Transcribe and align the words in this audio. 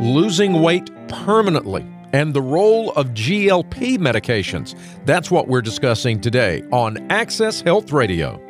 losing 0.00 0.60
weight 0.60 0.90
permanently, 1.08 1.86
and 2.12 2.34
the 2.34 2.42
role 2.42 2.92
of 2.92 3.08
GLP 3.08 3.96
medications. 3.96 4.78
That's 5.06 5.30
what 5.30 5.48
we're 5.48 5.62
discussing 5.62 6.20
today 6.20 6.62
on 6.70 7.10
Access 7.10 7.62
Health 7.62 7.92
Radio. 7.92 8.40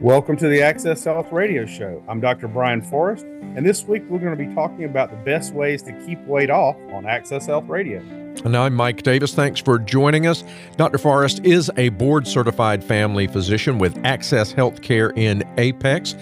Welcome 0.00 0.36
to 0.36 0.48
the 0.48 0.60
Access 0.60 1.04
Health 1.04 1.32
Radio 1.32 1.64
Show. 1.64 2.02
I'm 2.06 2.20
Dr. 2.20 2.48
Brian 2.48 2.82
Forrest, 2.82 3.24
and 3.24 3.64
this 3.64 3.84
week 3.84 4.02
we're 4.08 4.18
going 4.18 4.36
to 4.36 4.46
be 4.46 4.52
talking 4.54 4.84
about 4.84 5.10
the 5.10 5.16
best 5.18 5.54
ways 5.54 5.82
to 5.84 5.92
keep 6.04 6.20
weight 6.26 6.50
off 6.50 6.76
on 6.92 7.06
Access 7.06 7.46
Health 7.46 7.68
Radio. 7.68 8.00
And 8.44 8.56
I'm 8.56 8.74
Mike 8.74 9.02
Davis. 9.02 9.34
Thanks 9.34 9.60
for 9.60 9.78
joining 9.78 10.26
us. 10.26 10.44
Dr. 10.76 10.98
Forrest 10.98 11.44
is 11.44 11.70
a 11.76 11.90
board 11.90 12.26
certified 12.26 12.84
family 12.84 13.26
physician 13.26 13.78
with 13.78 13.98
Access 14.04 14.52
Healthcare 14.52 15.16
in 15.16 15.44
Apex. 15.56 16.14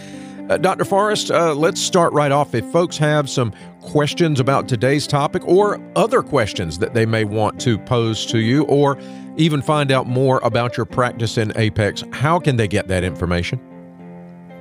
Uh, 0.51 0.57
Dr. 0.57 0.85
Forrest, 0.85 1.30
uh, 1.30 1.55
let's 1.55 1.80
start 1.80 2.12
right 2.12 2.32
off. 2.32 2.57
If 2.57 2.64
folks 2.73 2.99
have 2.99 3.30
some 3.30 3.53
questions 3.82 4.41
about 4.41 4.67
today's 4.67 5.07
topic 5.07 5.46
or 5.46 5.81
other 5.95 6.25
questions 6.25 6.76
that 6.81 6.93
they 6.93 7.07
may 7.07 7.23
want 7.23 7.61
to 7.61 7.79
pose 7.79 8.26
to 8.26 8.40
you, 8.40 8.64
or 8.64 8.99
even 9.36 9.63
find 9.63 9.93
out 9.93 10.09
more 10.09 10.40
about 10.43 10.76
your 10.76 10.86
practice 10.86 11.39
in 11.39 11.57
Apex, 11.57 12.03
how 12.11 12.40
can 12.40 12.57
they 12.57 12.67
get 12.67 12.89
that 12.89 13.04
information? 13.04 13.61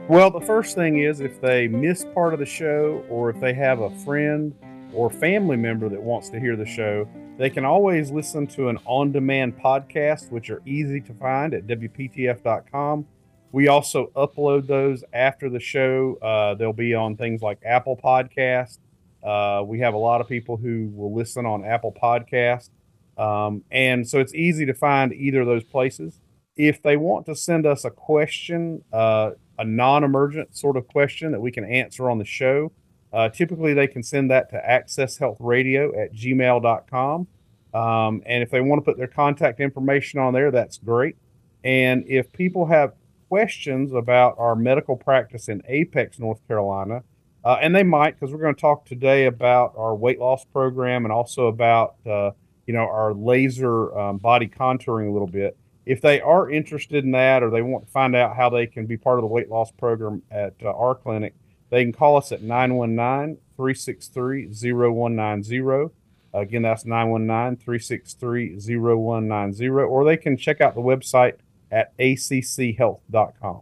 Well, 0.08 0.30
the 0.30 0.42
first 0.42 0.76
thing 0.76 1.00
is 1.00 1.22
if 1.22 1.42
they 1.42 1.68
miss 1.68 2.06
part 2.14 2.36
of 2.36 2.40
the 2.40 2.46
show, 2.46 3.04
or 3.10 3.32
if 3.32 3.40
they 3.40 3.56
have 3.56 3.80
a 3.80 3.90
friend 4.02 4.54
or 4.94 5.10
family 5.10 5.58
member 5.58 5.90
that 5.90 6.02
wants 6.04 6.30
to 6.30 6.40
hear 6.40 6.56
the 6.56 6.68
show, 6.68 7.10
they 7.40 7.50
can 7.50 7.66
always 7.66 8.12
listen 8.12 8.46
to 8.46 8.70
an 8.70 8.78
on 8.86 9.12
demand 9.12 9.58
podcast, 9.58 10.30
which 10.30 10.52
are 10.52 10.62
easy 10.68 11.02
to 11.02 11.16
find 11.16 11.56
at 11.56 11.66
WPTF.com 11.66 13.08
we 13.52 13.68
also 13.68 14.12
upload 14.16 14.68
those 14.68 15.04
after 15.14 15.50
the 15.50 15.60
show. 15.60 16.18
Uh, 16.22 16.56
they'll 16.56 16.74
be 16.74 16.94
on 16.94 17.16
things 17.16 17.42
like 17.42 17.60
Apple 17.66 17.98
Podcast. 17.98 18.78
Uh, 19.24 19.64
we 19.66 19.80
have 19.80 19.94
a 19.94 19.98
lot 19.98 20.22
of 20.22 20.28
people 20.28 20.58
who 20.58 20.90
will 20.94 21.14
listen 21.14 21.46
on 21.46 21.66
Apple 21.66 21.96
Podcast. 22.02 22.70
Um, 23.18 23.64
and 23.70 24.08
so 24.08 24.20
it's 24.20 24.34
easy 24.34 24.66
to 24.66 24.74
find 24.74 25.12
either 25.14 25.42
of 25.42 25.48
those 25.48 25.64
places. 25.64 26.20
If 26.56 26.82
they 26.82 26.96
want 26.96 27.26
to 27.26 27.36
send 27.36 27.66
us 27.66 27.86
a 27.86 27.90
question, 27.90 28.84
uh, 28.94 29.32
a 29.58 29.66
non 29.66 30.04
emergent 30.04 30.56
sort 30.56 30.78
of 30.78 30.88
question 30.88 31.32
that 31.32 31.40
we 31.40 31.52
can 31.52 31.66
answer 31.66 32.10
on 32.10 32.18
the 32.18 32.26
show, 32.26 32.72
uh, 33.12 33.30
typically 33.30 33.74
they 33.74 33.88
can 33.88 34.04
send 34.04 34.30
that 34.32 34.50
to 34.52 34.62
accesshealthradio 34.62 35.98
at 35.98 36.14
gmail.com. 36.14 37.28
Um, 37.74 38.24
and 38.26 38.44
if 38.44 38.52
they 38.52 38.62
want 38.62 38.80
to 38.84 38.86
put 38.86 38.98
their 38.98 39.08
contact 39.08 39.60
information 39.60 40.20
on 40.20 40.34
there, 40.34 40.52
that's 40.52 40.78
great. 40.78 41.18
And 41.64 42.06
if 42.08 42.32
people 42.32 42.66
have 42.68 42.94
questions 43.30 43.94
about 43.94 44.36
our 44.40 44.56
medical 44.56 44.98
practice 44.98 45.48
in 45.48 45.62
Apex, 45.68 46.20
North 46.20 46.46
Carolina, 46.48 47.04
uh, 47.46 47.58
and 47.62 47.74
they 47.74 47.84
might 47.84 48.20
because 48.20 48.34
we're 48.34 48.42
going 48.42 48.56
to 48.56 48.60
talk 48.60 48.86
today 48.86 49.28
about 49.28 49.74
our 49.78 49.96
weight 49.96 50.20
loss 50.20 50.44
program 50.46 51.06
and 51.06 51.12
also 51.14 51.48
about 51.48 51.96
uh, 52.06 52.32
you 52.66 52.74
know 52.74 52.82
our 52.82 53.14
laser 53.14 53.98
um, 53.98 54.18
body 54.18 54.48
contouring 54.48 55.08
a 55.08 55.12
little 55.12 55.28
bit. 55.28 55.56
If 55.86 56.02
they 56.02 56.20
are 56.20 56.50
interested 56.50 57.04
in 57.06 57.12
that 57.12 57.42
or 57.42 57.50
they 57.50 57.62
want 57.62 57.86
to 57.86 57.92
find 57.92 58.16
out 58.16 58.36
how 58.36 58.50
they 58.50 58.68
can 58.68 58.86
be 58.86 58.98
part 58.98 59.20
of 59.20 59.24
the 59.24 59.28
weight 59.28 59.50
loss 59.50 59.72
program 59.72 60.22
at 60.30 60.56
uh, 60.64 60.70
our 60.70 60.96
clinic, 60.96 61.36
they 61.70 61.84
can 61.84 61.94
call 61.94 62.18
us 62.18 62.32
at 62.32 62.42
919 62.42 63.38
363 63.56 64.48
0190. 64.48 65.94
Again, 66.34 66.62
that's 66.62 66.86
919 66.86 67.58
363 67.58 68.56
0190. 68.78 69.70
Or 69.70 70.04
they 70.04 70.18
can 70.18 70.38
check 70.38 70.62
out 70.62 70.76
the 70.76 70.82
website 70.82 71.36
at 71.72 71.98
acchealth.com. 71.98 73.62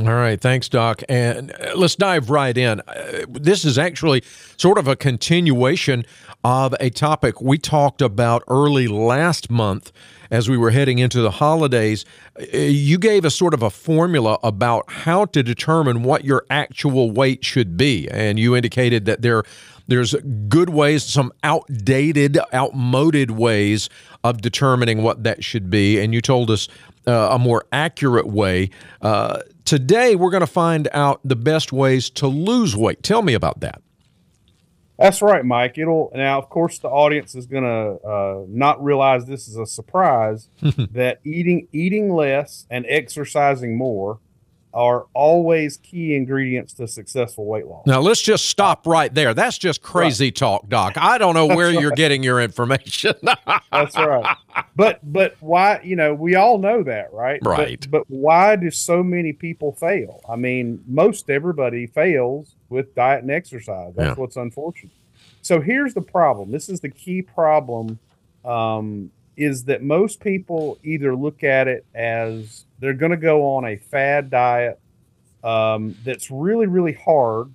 All 0.00 0.14
right, 0.14 0.40
thanks, 0.40 0.68
Doc. 0.68 1.02
And 1.08 1.52
uh, 1.52 1.72
let's 1.74 1.96
dive 1.96 2.30
right 2.30 2.56
in. 2.56 2.80
Uh, 2.86 3.24
this 3.28 3.64
is 3.64 3.78
actually 3.78 4.22
sort 4.56 4.78
of 4.78 4.86
a 4.86 4.94
continuation 4.94 6.04
of 6.44 6.72
a 6.78 6.88
topic 6.90 7.40
we 7.40 7.58
talked 7.58 8.00
about 8.00 8.44
early 8.46 8.86
last 8.86 9.50
month 9.50 9.90
as 10.30 10.48
we 10.48 10.56
were 10.56 10.70
heading 10.70 11.00
into 11.00 11.20
the 11.20 11.32
holidays. 11.32 12.04
Uh, 12.38 12.58
you 12.58 12.96
gave 12.96 13.24
us 13.24 13.34
sort 13.34 13.54
of 13.54 13.62
a 13.62 13.70
formula 13.70 14.38
about 14.44 14.88
how 14.88 15.24
to 15.24 15.42
determine 15.42 16.04
what 16.04 16.24
your 16.24 16.44
actual 16.48 17.10
weight 17.10 17.44
should 17.44 17.76
be. 17.76 18.08
And 18.08 18.38
you 18.38 18.54
indicated 18.54 19.04
that 19.06 19.22
there 19.22 19.42
there's 19.88 20.14
good 20.48 20.70
ways, 20.70 21.02
some 21.02 21.32
outdated, 21.42 22.38
outmoded 22.54 23.32
ways 23.32 23.88
of 24.22 24.40
determining 24.40 25.02
what 25.02 25.24
that 25.24 25.42
should 25.42 25.70
be. 25.70 25.98
And 25.98 26.14
you 26.14 26.20
told 26.20 26.50
us 26.50 26.68
uh, 27.06 27.30
a 27.32 27.38
more 27.38 27.64
accurate 27.72 28.26
way. 28.26 28.70
Uh, 29.00 29.40
today, 29.64 30.14
we're 30.14 30.30
going 30.30 30.42
to 30.42 30.46
find 30.46 30.88
out 30.92 31.20
the 31.24 31.36
best 31.36 31.72
ways 31.72 32.10
to 32.10 32.28
lose 32.28 32.76
weight. 32.76 33.02
Tell 33.02 33.22
me 33.22 33.34
about 33.34 33.60
that. 33.60 33.82
That's 34.98 35.22
right, 35.22 35.44
Mike. 35.44 35.78
It'll 35.78 36.10
now, 36.14 36.38
of 36.38 36.48
course, 36.50 36.80
the 36.80 36.88
audience 36.88 37.34
is 37.36 37.46
going 37.46 37.62
to 37.62 38.06
uh, 38.06 38.44
not 38.48 38.82
realize 38.82 39.26
this 39.26 39.46
is 39.46 39.56
a 39.56 39.64
surprise 39.64 40.48
that 40.60 41.20
eating 41.24 41.68
eating 41.72 42.12
less 42.12 42.66
and 42.68 42.84
exercising 42.88 43.78
more 43.78 44.18
are 44.74 45.06
always 45.14 45.76
key 45.78 46.14
ingredients 46.14 46.72
to 46.74 46.86
successful 46.86 47.46
weight 47.46 47.66
loss. 47.66 47.86
Now, 47.86 48.00
let's 48.00 48.20
just 48.20 48.46
stop 48.46 48.86
right 48.86 49.12
there. 49.12 49.34
That's 49.34 49.58
just 49.58 49.82
crazy 49.82 50.26
right. 50.26 50.36
talk, 50.36 50.68
Doc. 50.68 50.94
I 50.96 51.18
don't 51.18 51.34
know 51.34 51.46
where 51.46 51.70
you're 51.70 51.92
getting 51.92 52.22
your 52.22 52.40
information. 52.40 53.14
That's 53.72 53.96
right. 53.96 54.36
But 54.76 55.00
but 55.02 55.36
why, 55.40 55.80
you 55.82 55.96
know, 55.96 56.14
we 56.14 56.34
all 56.34 56.58
know 56.58 56.82
that, 56.82 57.12
right? 57.12 57.40
Right. 57.42 57.80
But, 57.80 57.90
but 57.90 58.04
why 58.08 58.56
do 58.56 58.70
so 58.70 59.02
many 59.02 59.32
people 59.32 59.72
fail? 59.72 60.20
I 60.28 60.36
mean, 60.36 60.82
most 60.86 61.30
everybody 61.30 61.86
fails 61.86 62.54
with 62.68 62.94
diet 62.94 63.22
and 63.22 63.30
exercise. 63.30 63.94
That's 63.96 64.16
yeah. 64.16 64.20
what's 64.20 64.36
unfortunate. 64.36 64.92
So 65.42 65.60
here's 65.60 65.94
the 65.94 66.02
problem. 66.02 66.50
This 66.50 66.68
is 66.68 66.80
the 66.80 66.90
key 66.90 67.22
problem 67.22 67.98
um, 68.44 69.10
is 69.38 69.64
that 69.64 69.84
most 69.84 70.18
people 70.18 70.78
either 70.82 71.14
look 71.14 71.44
at 71.44 71.68
it 71.68 71.86
as 71.94 72.66
they're 72.80 72.92
going 72.92 73.12
to 73.12 73.16
go 73.16 73.54
on 73.54 73.64
a 73.64 73.76
fad 73.76 74.30
diet 74.30 74.80
um, 75.44 75.94
that's 76.04 76.28
really, 76.28 76.66
really 76.66 76.92
hard, 76.92 77.52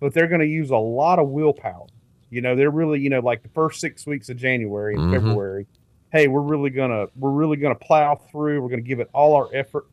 but 0.00 0.14
they're 0.14 0.28
going 0.28 0.40
to 0.40 0.46
use 0.46 0.70
a 0.70 0.76
lot 0.76 1.18
of 1.18 1.28
willpower. 1.28 1.86
You 2.30 2.40
know, 2.40 2.56
they're 2.56 2.70
really, 2.70 3.00
you 3.00 3.10
know, 3.10 3.20
like 3.20 3.42
the 3.42 3.50
first 3.50 3.80
six 3.80 4.06
weeks 4.06 4.30
of 4.30 4.38
January 4.38 4.94
and 4.94 5.04
mm-hmm. 5.04 5.12
February. 5.12 5.66
Hey, 6.10 6.26
we're 6.26 6.40
really 6.40 6.70
gonna 6.70 7.06
we're 7.16 7.30
really 7.30 7.56
gonna 7.56 7.74
plow 7.74 8.14
through. 8.14 8.62
We're 8.62 8.68
gonna 8.68 8.82
give 8.82 9.00
it 9.00 9.10
all 9.12 9.34
our 9.34 9.48
effort. 9.52 9.86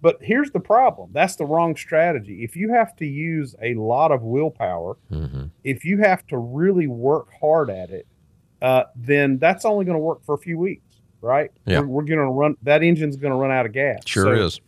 But 0.00 0.18
here's 0.20 0.50
the 0.50 0.60
problem. 0.60 1.10
That's 1.12 1.36
the 1.36 1.44
wrong 1.44 1.76
strategy. 1.76 2.44
If 2.44 2.56
you 2.56 2.70
have 2.70 2.94
to 2.96 3.06
use 3.06 3.54
a 3.60 3.74
lot 3.74 4.12
of 4.12 4.22
willpower, 4.22 4.96
mm-hmm. 5.10 5.46
if 5.64 5.84
you 5.84 5.98
have 5.98 6.26
to 6.28 6.38
really 6.38 6.86
work 6.86 7.28
hard 7.40 7.70
at 7.70 7.90
it, 7.90 8.06
uh, 8.64 8.84
then 8.96 9.38
that's 9.38 9.64
only 9.64 9.84
going 9.84 9.96
to 9.96 10.02
work 10.02 10.24
for 10.24 10.34
a 10.34 10.38
few 10.38 10.58
weeks 10.58 10.94
right? 11.24 11.50
Yeah. 11.64 11.80
We're, 11.80 11.86
we're 11.86 12.02
going 12.02 12.18
to 12.18 12.26
run, 12.26 12.56
that 12.62 12.82
engine's 12.82 13.16
going 13.16 13.32
to 13.32 13.36
run 13.36 13.50
out 13.50 13.66
of 13.66 13.72
gas. 13.72 14.02
Sure 14.06 14.36
so, 14.36 14.44
is. 14.44 14.60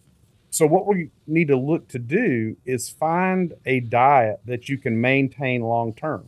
So, 0.51 0.67
what 0.67 0.87
we 0.87 1.11
need 1.27 1.49
to 1.49 1.57
look 1.57 1.87
to 1.89 1.99
do 1.99 2.57
is 2.65 2.89
find 2.89 3.53
a 3.67 3.81
diet 3.81 4.41
that 4.47 4.69
you 4.69 4.79
can 4.79 4.99
maintain 5.01 5.61
long 5.61 5.93
term. 5.93 6.27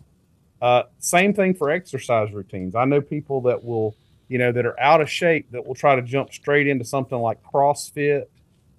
Uh, 0.60 0.82
same 0.98 1.32
thing 1.32 1.54
for 1.54 1.70
exercise 1.70 2.30
routines. 2.32 2.74
I 2.74 2.84
know 2.84 3.00
people 3.00 3.40
that 3.42 3.64
will, 3.64 3.96
you 4.28 4.36
know, 4.38 4.52
that 4.52 4.66
are 4.66 4.78
out 4.78 5.00
of 5.00 5.08
shape 5.08 5.50
that 5.52 5.66
will 5.66 5.74
try 5.74 5.96
to 5.96 6.02
jump 6.02 6.32
straight 6.32 6.66
into 6.66 6.84
something 6.84 7.18
like 7.18 7.42
CrossFit 7.42 8.24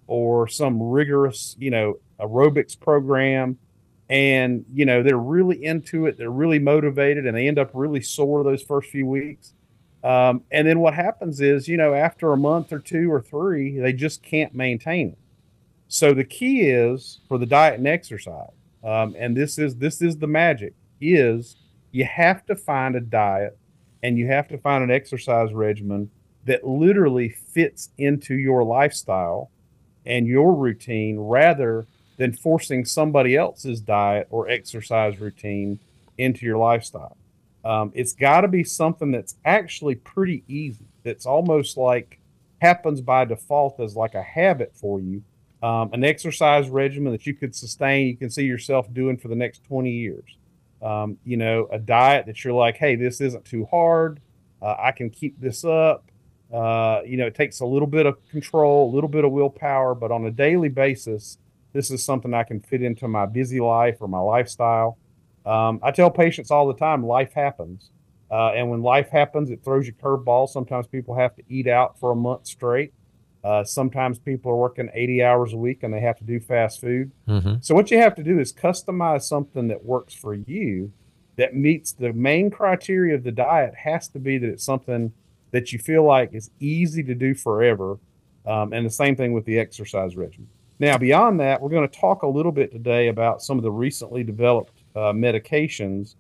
or 0.06 0.48
some 0.48 0.82
rigorous, 0.82 1.56
you 1.58 1.72
know, 1.72 1.98
aerobics 2.20 2.80
program. 2.80 3.58
And, 4.10 4.66
you 4.74 4.86
know, 4.86 5.04
they're 5.04 5.18
really 5.18 5.64
into 5.64 6.08
it. 6.08 6.18
They're 6.18 6.32
really 6.32 6.60
motivated 6.60 7.28
and 7.28 7.38
they 7.38 7.48
end 7.48 7.60
up 7.60 7.72
really 7.74 8.02
sore 8.02 8.44
those 8.44 8.64
first 8.64 8.90
few 8.90 9.06
weeks. 9.06 9.54
Um, 10.04 10.44
and 10.52 10.68
then 10.68 10.80
what 10.80 10.94
happens 10.94 11.42
is, 11.42 11.68
you 11.68 11.78
know, 11.78 11.94
after 11.94 12.32
a 12.32 12.38
month 12.38 12.72
or 12.72 12.80
two 12.80 13.12
or 13.12 13.22
three, 13.22 13.78
they 13.78 13.94
just 13.94 14.24
can't 14.24 14.56
maintain 14.56 15.10
it. 15.10 15.18
So 15.90 16.14
the 16.14 16.24
key 16.24 16.62
is 16.62 17.20
for 17.28 17.38
the 17.38 17.46
diet 17.46 17.80
and 17.80 17.88
exercise, 17.88 18.52
um, 18.84 19.16
and 19.18 19.36
this 19.36 19.58
is 19.58 19.76
this 19.76 20.02
is 20.02 20.18
the 20.18 20.28
magic 20.28 20.74
is 21.02 21.56
you 21.92 22.06
have 22.06 22.46
to 22.46 22.56
find 22.56 22.96
a 22.96 23.02
diet 23.02 23.58
and 24.04 24.18
you 24.18 24.28
have 24.28 24.48
to 24.50 24.58
find 24.60 24.84
an 24.84 24.92
exercise 24.92 25.52
regimen 25.52 26.10
that 26.46 26.66
literally 26.66 27.30
fits 27.30 27.90
into 27.98 28.36
your 28.36 28.64
lifestyle 28.64 29.50
and 30.06 30.28
your 30.28 30.54
routine 30.54 31.20
rather 31.20 31.88
than 32.20 32.34
forcing 32.34 32.84
somebody 32.84 33.38
else's 33.38 33.80
diet 33.80 34.28
or 34.30 34.50
exercise 34.50 35.20
routine 35.20 35.80
into 36.18 36.46
your 36.46 36.58
lifestyle. 36.58 37.16
Um, 37.64 37.94
it's 37.96 38.12
got 38.12 38.42
to 38.42 38.50
be 38.50 38.64
something 38.64 39.10
that's 39.10 39.36
actually 39.46 39.96
pretty 39.96 40.44
easy. 40.48 40.86
That's 41.04 41.26
almost 41.26 41.78
like 41.78 42.20
happens 42.62 43.00
by 43.00 43.24
default 43.24 43.80
as 43.80 43.96
like 43.96 44.16
a 44.16 44.22
habit 44.22 44.74
for 44.76 45.00
you. 45.00 45.24
Um, 45.64 45.92
an 45.94 46.04
exercise 46.04 46.70
regimen 46.70 47.14
that 47.14 47.26
you 47.26 47.34
could 47.34 47.56
sustain, 47.56 48.08
you 48.08 48.18
can 48.18 48.30
see 48.30 48.44
yourself 48.44 48.94
doing 48.94 49.18
for 49.18 49.30
the 49.30 49.36
next 49.36 49.64
20 49.64 49.90
years. 49.90 50.38
Um, 50.82 51.18
you 51.24 51.38
know, 51.38 51.70
a 51.72 51.80
diet 51.80 52.26
that 52.26 52.44
you're 52.44 52.54
like, 52.54 52.76
hey, 52.76 52.96
this 52.96 53.22
isn't 53.22 53.46
too 53.46 53.66
hard. 53.72 54.20
Uh, 54.62 54.76
I 54.78 54.92
can 54.92 55.10
keep 55.10 55.40
this 55.40 55.64
up. 55.64 56.12
Uh, 56.54 57.02
you 57.06 57.16
know, 57.16 57.28
it 57.28 57.36
takes 57.36 57.62
a 57.62 57.66
little 57.66 57.88
bit 57.88 58.06
of 58.06 58.18
control, 58.30 58.90
a 58.90 58.92
little 58.94 59.10
bit 59.10 59.24
of 59.24 59.32
willpower, 59.32 59.96
but 59.96 60.12
on 60.12 60.26
a 60.26 60.32
daily 60.32 60.70
basis, 60.70 61.38
this 61.74 61.92
is 61.92 62.04
something 62.04 62.34
I 62.34 62.44
can 62.44 62.60
fit 62.60 62.82
into 62.82 63.08
my 63.08 63.26
busy 63.26 63.60
life 63.60 63.98
or 64.00 64.08
my 64.08 64.20
lifestyle. 64.20 64.98
Um, 65.46 65.80
I 65.84 65.92
tell 65.92 66.10
patients 66.10 66.52
all 66.52 66.68
the 66.68 66.74
time, 66.74 67.06
life 67.06 67.34
happens. 67.34 67.92
Uh, 68.32 68.52
and 68.52 68.70
when 68.70 68.82
life 68.82 69.10
happens, 69.10 69.50
it 69.50 69.64
throws 69.64 69.88
you 69.88 69.94
curveballs. 69.94 70.50
Sometimes 70.50 70.88
people 70.88 71.16
have 71.16 71.36
to 71.36 71.44
eat 71.50 71.68
out 71.68 72.00
for 72.00 72.12
a 72.12 72.16
month 72.16 72.46
straight. 72.46 72.94
Uh, 73.44 73.64
sometimes 73.64 74.20
people 74.20 74.52
are 74.52 74.58
working 74.58 74.90
80 74.94 75.24
hours 75.24 75.54
a 75.54 75.58
week 75.58 75.84
and 75.84 75.94
they 75.94 76.02
have 76.02 76.18
to 76.18 76.24
do 76.24 76.40
fast 76.40 76.82
food. 76.82 77.12
Mm-hmm. 77.28 77.56
So, 77.62 77.74
what 77.74 77.90
you 77.90 77.98
have 77.98 78.14
to 78.16 78.24
do 78.24 78.38
is 78.40 78.52
customize 78.52 79.24
something 79.24 79.70
that 79.70 79.84
works 79.86 80.14
for 80.14 80.34
you 80.34 80.92
that 81.38 81.56
meets 81.56 81.94
the 81.94 82.12
main 82.12 82.52
criteria 82.52 83.16
of 83.16 83.24
the 83.24 83.32
diet, 83.32 83.74
has 83.74 84.10
to 84.10 84.20
be 84.20 84.38
that 84.38 84.50
it's 84.50 84.66
something 84.66 85.14
that 85.52 85.72
you 85.72 85.80
feel 85.80 86.04
like 86.04 86.34
is 86.34 86.52
easy 86.60 87.02
to 87.04 87.16
do 87.16 87.34
forever. 87.34 87.98
Um, 88.46 88.74
and 88.74 88.86
the 88.86 88.92
same 88.92 89.16
thing 89.16 89.32
with 89.32 89.46
the 89.46 89.58
exercise 89.58 90.18
regimen. 90.18 90.50
Now, 90.80 90.98
beyond 90.98 91.40
that, 91.42 91.62
we're 91.62 91.70
going 91.70 91.88
to 91.88 92.00
talk 92.00 92.24
a 92.24 92.28
little 92.28 92.54
bit 92.54 92.72
today 92.72 93.10
about 93.10 93.42
some 93.42 93.58
of 93.58 93.64
the 93.64 93.72
recently 93.72 94.24
developed 94.24 94.84
uh, 94.96 95.12
medications 95.12 96.16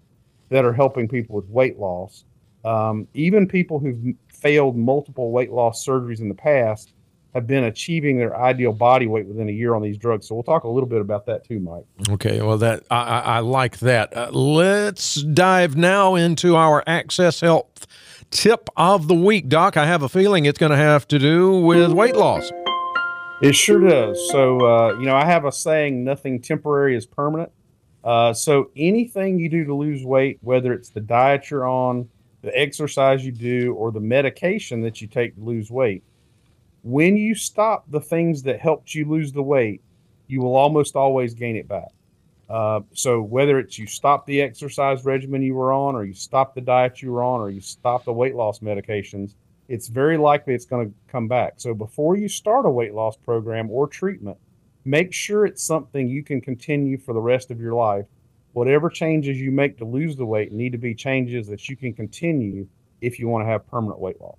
that 0.49 0.65
are 0.65 0.73
helping 0.73 1.07
people 1.07 1.35
with 1.35 1.47
weight 1.47 1.79
loss. 1.79 2.25
Um, 2.65 3.07
even 3.13 3.47
people 3.47 3.79
who've 3.79 4.15
failed 4.27 4.75
multiple 4.75 5.31
weight 5.31 5.51
loss 5.51 5.85
surgeries 5.85 6.19
in 6.19 6.27
the 6.27 6.35
past 6.35 6.93
have 7.33 7.47
been 7.47 7.65
achieving 7.65 8.17
their 8.17 8.35
ideal 8.35 8.73
body 8.73 9.07
weight 9.07 9.27
within 9.27 9.47
a 9.47 9.51
year 9.51 9.75
on 9.75 9.81
these 9.81 9.97
drugs. 9.97 10.27
So 10.27 10.35
we'll 10.35 10.43
talk 10.43 10.63
a 10.63 10.67
little 10.67 10.89
bit 10.89 10.99
about 10.99 11.25
that 11.27 11.45
too, 11.45 11.59
Mike. 11.59 11.85
Okay, 12.09 12.41
well 12.41 12.57
that 12.57 12.83
I, 12.89 13.19
I 13.19 13.39
like 13.39 13.79
that. 13.79 14.15
Uh, 14.17 14.31
let's 14.31 15.21
dive 15.21 15.77
now 15.77 16.15
into 16.15 16.55
our 16.55 16.83
Access 16.87 17.39
Health 17.39 17.87
tip 18.31 18.69
of 18.75 19.07
the 19.07 19.15
week, 19.15 19.47
Doc. 19.47 19.77
I 19.77 19.85
have 19.85 20.01
a 20.01 20.09
feeling 20.09 20.45
it's 20.45 20.59
going 20.59 20.71
to 20.71 20.77
have 20.77 21.07
to 21.09 21.19
do 21.19 21.61
with 21.61 21.91
weight 21.93 22.15
loss. 22.15 22.51
It 23.41 23.55
sure 23.55 23.79
does. 23.79 24.29
So 24.31 24.59
uh, 24.65 24.99
you 24.99 25.05
know, 25.05 25.15
I 25.15 25.25
have 25.25 25.45
a 25.45 25.51
saying: 25.51 26.03
"Nothing 26.03 26.41
temporary 26.41 26.95
is 26.95 27.05
permanent." 27.05 27.51
Uh, 28.03 28.33
so 28.33 28.71
anything 28.75 29.39
you 29.39 29.49
do 29.49 29.65
to 29.65 29.73
lose 29.73 30.05
weight, 30.05 30.39
whether 30.41 30.73
it's 30.73 30.89
the 30.89 31.01
diet 31.01 31.49
you're 31.49 31.67
on, 31.67 32.07
the 32.41 32.57
exercise 32.57 33.25
you 33.25 33.31
do, 33.31 33.73
or 33.75 33.91
the 33.91 33.99
medication 33.99 34.81
that 34.81 35.01
you 35.01 35.07
take 35.07 35.35
to 35.35 35.41
lose 35.41 35.69
weight 35.69 36.03
when 36.83 37.17
you 37.17 37.35
stop 37.35 37.89
the 37.89 37.99
things 37.99 38.43
that 38.43 38.59
helped 38.59 38.95
you 38.95 39.05
lose 39.05 39.31
the 39.31 39.43
weight, 39.43 39.81
you 40.27 40.41
will 40.41 40.55
almost 40.55 40.95
always 40.95 41.33
gain 41.33 41.55
it 41.55 41.67
back. 41.67 41.89
Uh, 42.49 42.81
so 42.93 43.21
whether 43.21 43.59
it's 43.59 43.77
you 43.77 43.85
stop 43.85 44.25
the 44.25 44.41
exercise 44.41 45.05
regimen 45.05 45.41
you 45.41 45.53
were 45.53 45.71
on, 45.71 45.95
or 45.95 46.03
you 46.03 46.13
stop 46.13 46.55
the 46.55 46.61
diet 46.61 47.01
you 47.01 47.11
were 47.11 47.23
on, 47.23 47.41
or 47.41 47.49
you 47.49 47.61
stop 47.61 48.05
the 48.05 48.13
weight 48.13 48.35
loss 48.35 48.59
medications, 48.59 49.35
it's 49.69 49.87
very 49.87 50.17
likely 50.17 50.55
it's 50.55 50.65
going 50.65 50.89
to 50.89 50.95
come 51.07 51.27
back. 51.27 51.53
So 51.57 51.73
before 51.75 52.17
you 52.17 52.27
start 52.27 52.65
a 52.65 52.69
weight 52.69 52.93
loss 52.93 53.15
program 53.15 53.69
or 53.69 53.87
treatment, 53.87 54.37
make 54.83 55.13
sure 55.13 55.45
it's 55.45 55.63
something 55.63 56.07
you 56.07 56.23
can 56.23 56.41
continue 56.41 56.97
for 56.97 57.13
the 57.13 57.21
rest 57.21 57.51
of 57.51 57.61
your 57.61 57.75
life. 57.75 58.05
Whatever 58.53 58.89
changes 58.89 59.39
you 59.39 59.51
make 59.51 59.77
to 59.77 59.85
lose 59.85 60.15
the 60.15 60.25
weight 60.25 60.51
need 60.51 60.71
to 60.71 60.79
be 60.79 60.95
changes 60.95 61.47
that 61.47 61.69
you 61.69 61.77
can 61.77 61.93
continue 61.93 62.67
if 62.99 63.19
you 63.19 63.27
want 63.27 63.45
to 63.45 63.49
have 63.49 63.65
permanent 63.67 63.99
weight 63.99 64.19
loss. 64.19 64.37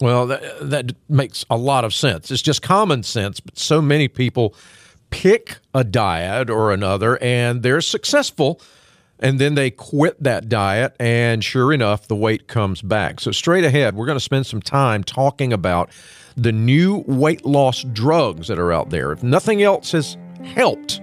Well, 0.00 0.28
that, 0.28 0.70
that 0.70 0.92
makes 1.08 1.44
a 1.50 1.56
lot 1.56 1.84
of 1.84 1.92
sense. 1.92 2.30
It's 2.30 2.40
just 2.40 2.62
common 2.62 3.02
sense, 3.02 3.40
but 3.40 3.58
so 3.58 3.82
many 3.82 4.06
people 4.06 4.54
pick 5.10 5.58
a 5.74 5.82
diet 5.82 6.48
or 6.48 6.72
another 6.72 7.18
and 7.20 7.62
they're 7.64 7.80
successful 7.80 8.60
and 9.22 9.38
then 9.38 9.54
they 9.54 9.70
quit 9.70 10.22
that 10.22 10.48
diet 10.48 10.94
and 11.00 11.42
sure 11.42 11.72
enough 11.72 12.08
the 12.08 12.16
weight 12.16 12.48
comes 12.48 12.82
back 12.82 13.20
so 13.20 13.30
straight 13.30 13.64
ahead 13.64 13.94
we're 13.94 14.06
going 14.06 14.16
to 14.16 14.20
spend 14.20 14.46
some 14.46 14.60
time 14.60 15.02
talking 15.02 15.52
about 15.52 15.90
the 16.36 16.52
new 16.52 17.04
weight 17.06 17.44
loss 17.44 17.84
drugs 17.92 18.48
that 18.48 18.58
are 18.58 18.72
out 18.72 18.90
there 18.90 19.12
if 19.12 19.22
nothing 19.22 19.62
else 19.62 19.92
has 19.92 20.16
helped 20.44 21.00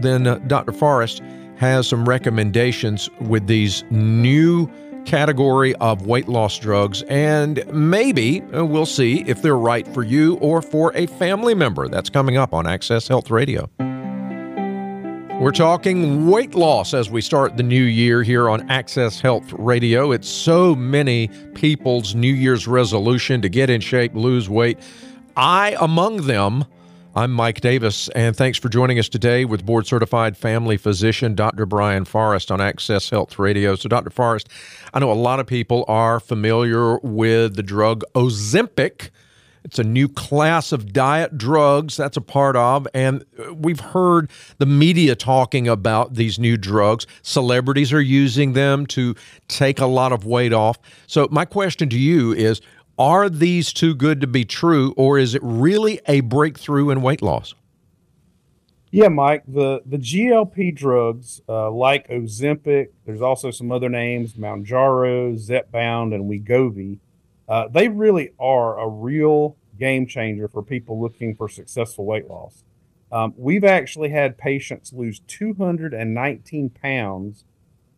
then 0.00 0.26
uh, 0.26 0.36
dr 0.46 0.72
forrest 0.72 1.22
has 1.56 1.88
some 1.88 2.06
recommendations 2.08 3.08
with 3.20 3.46
these 3.46 3.84
new 3.90 4.68
category 5.04 5.74
of 5.76 6.06
weight 6.06 6.28
loss 6.28 6.58
drugs, 6.58 7.02
and 7.02 7.64
maybe 7.72 8.42
uh, 8.54 8.64
we'll 8.64 8.86
see 8.86 9.22
if 9.26 9.42
they're 9.42 9.56
right 9.56 9.86
for 9.88 10.02
you 10.02 10.36
or 10.36 10.62
for 10.62 10.92
a 10.96 11.06
family 11.06 11.54
member. 11.54 11.88
That's 11.88 12.10
coming 12.10 12.36
up 12.36 12.52
on 12.52 12.66
Access 12.66 13.08
Health 13.08 13.30
Radio. 13.30 13.70
We're 15.40 15.50
talking 15.50 16.30
weight 16.30 16.54
loss 16.54 16.94
as 16.94 17.10
we 17.10 17.20
start 17.20 17.56
the 17.56 17.64
new 17.64 17.82
year 17.82 18.22
here 18.22 18.48
on 18.48 18.70
Access 18.70 19.20
Health 19.20 19.52
Radio. 19.52 20.12
It's 20.12 20.28
so 20.28 20.76
many 20.76 21.28
people's 21.54 22.14
New 22.14 22.32
Year's 22.32 22.68
resolution 22.68 23.42
to 23.42 23.48
get 23.48 23.68
in 23.68 23.80
shape, 23.80 24.14
lose 24.14 24.48
weight. 24.48 24.78
I 25.36 25.76
among 25.80 26.28
them. 26.28 26.64
I'm 27.16 27.32
Mike 27.32 27.60
Davis, 27.60 28.08
and 28.10 28.34
thanks 28.36 28.58
for 28.58 28.68
joining 28.68 28.98
us 28.98 29.08
today 29.08 29.44
with 29.44 29.66
board 29.66 29.86
certified 29.86 30.36
family 30.36 30.76
physician 30.76 31.34
Dr. 31.34 31.66
Brian 31.66 32.04
Forrest 32.04 32.50
on 32.50 32.60
Access 32.60 33.10
Health 33.10 33.38
Radio. 33.38 33.74
So, 33.74 33.88
Dr. 33.88 34.10
Forrest, 34.10 34.48
I 34.94 35.00
know 35.00 35.10
a 35.10 35.14
lot 35.14 35.40
of 35.40 35.46
people 35.46 35.84
are 35.88 36.20
familiar 36.20 36.98
with 36.98 37.56
the 37.56 37.62
drug 37.62 38.02
Ozempic. 38.14 39.10
It's 39.64 39.78
a 39.78 39.84
new 39.84 40.08
class 40.08 40.72
of 40.72 40.92
diet 40.92 41.38
drugs 41.38 41.96
that's 41.96 42.18
a 42.18 42.20
part 42.20 42.54
of, 42.54 42.86
and 42.92 43.24
we've 43.54 43.80
heard 43.80 44.30
the 44.58 44.66
media 44.66 45.16
talking 45.16 45.66
about 45.66 46.14
these 46.14 46.38
new 46.38 46.58
drugs. 46.58 47.06
Celebrities 47.22 47.90
are 47.90 48.00
using 48.00 48.52
them 48.52 48.84
to 48.88 49.14
take 49.48 49.80
a 49.80 49.86
lot 49.86 50.12
of 50.12 50.26
weight 50.26 50.52
off. 50.52 50.78
So, 51.06 51.28
my 51.30 51.46
question 51.46 51.88
to 51.88 51.98
you 51.98 52.32
is 52.32 52.60
are 52.98 53.30
these 53.30 53.72
too 53.72 53.94
good 53.94 54.20
to 54.20 54.26
be 54.26 54.44
true, 54.44 54.92
or 54.98 55.18
is 55.18 55.34
it 55.34 55.40
really 55.42 55.98
a 56.06 56.20
breakthrough 56.20 56.90
in 56.90 57.00
weight 57.00 57.22
loss? 57.22 57.54
Yeah, 58.90 59.08
Mike. 59.08 59.42
The 59.48 59.82
the 59.84 59.96
GLP 59.96 60.76
drugs 60.76 61.40
uh, 61.48 61.70
like 61.70 62.06
Ozempic, 62.08 62.90
there's 63.06 63.22
also 63.22 63.50
some 63.50 63.72
other 63.72 63.88
names: 63.88 64.34
Mounjaro, 64.34 65.34
Zepbound, 65.34 66.14
and 66.14 66.30
Wegovy. 66.30 66.98
Uh, 67.48 67.68
they 67.68 67.88
really 67.88 68.30
are 68.38 68.78
a 68.78 68.88
real 68.88 69.56
game 69.78 70.06
changer 70.06 70.48
for 70.48 70.62
people 70.62 71.00
looking 71.00 71.34
for 71.34 71.48
successful 71.48 72.04
weight 72.04 72.28
loss. 72.28 72.64
Um, 73.12 73.34
we've 73.36 73.64
actually 73.64 74.10
had 74.10 74.38
patients 74.38 74.92
lose 74.92 75.20
219 75.26 76.70
pounds 76.70 77.44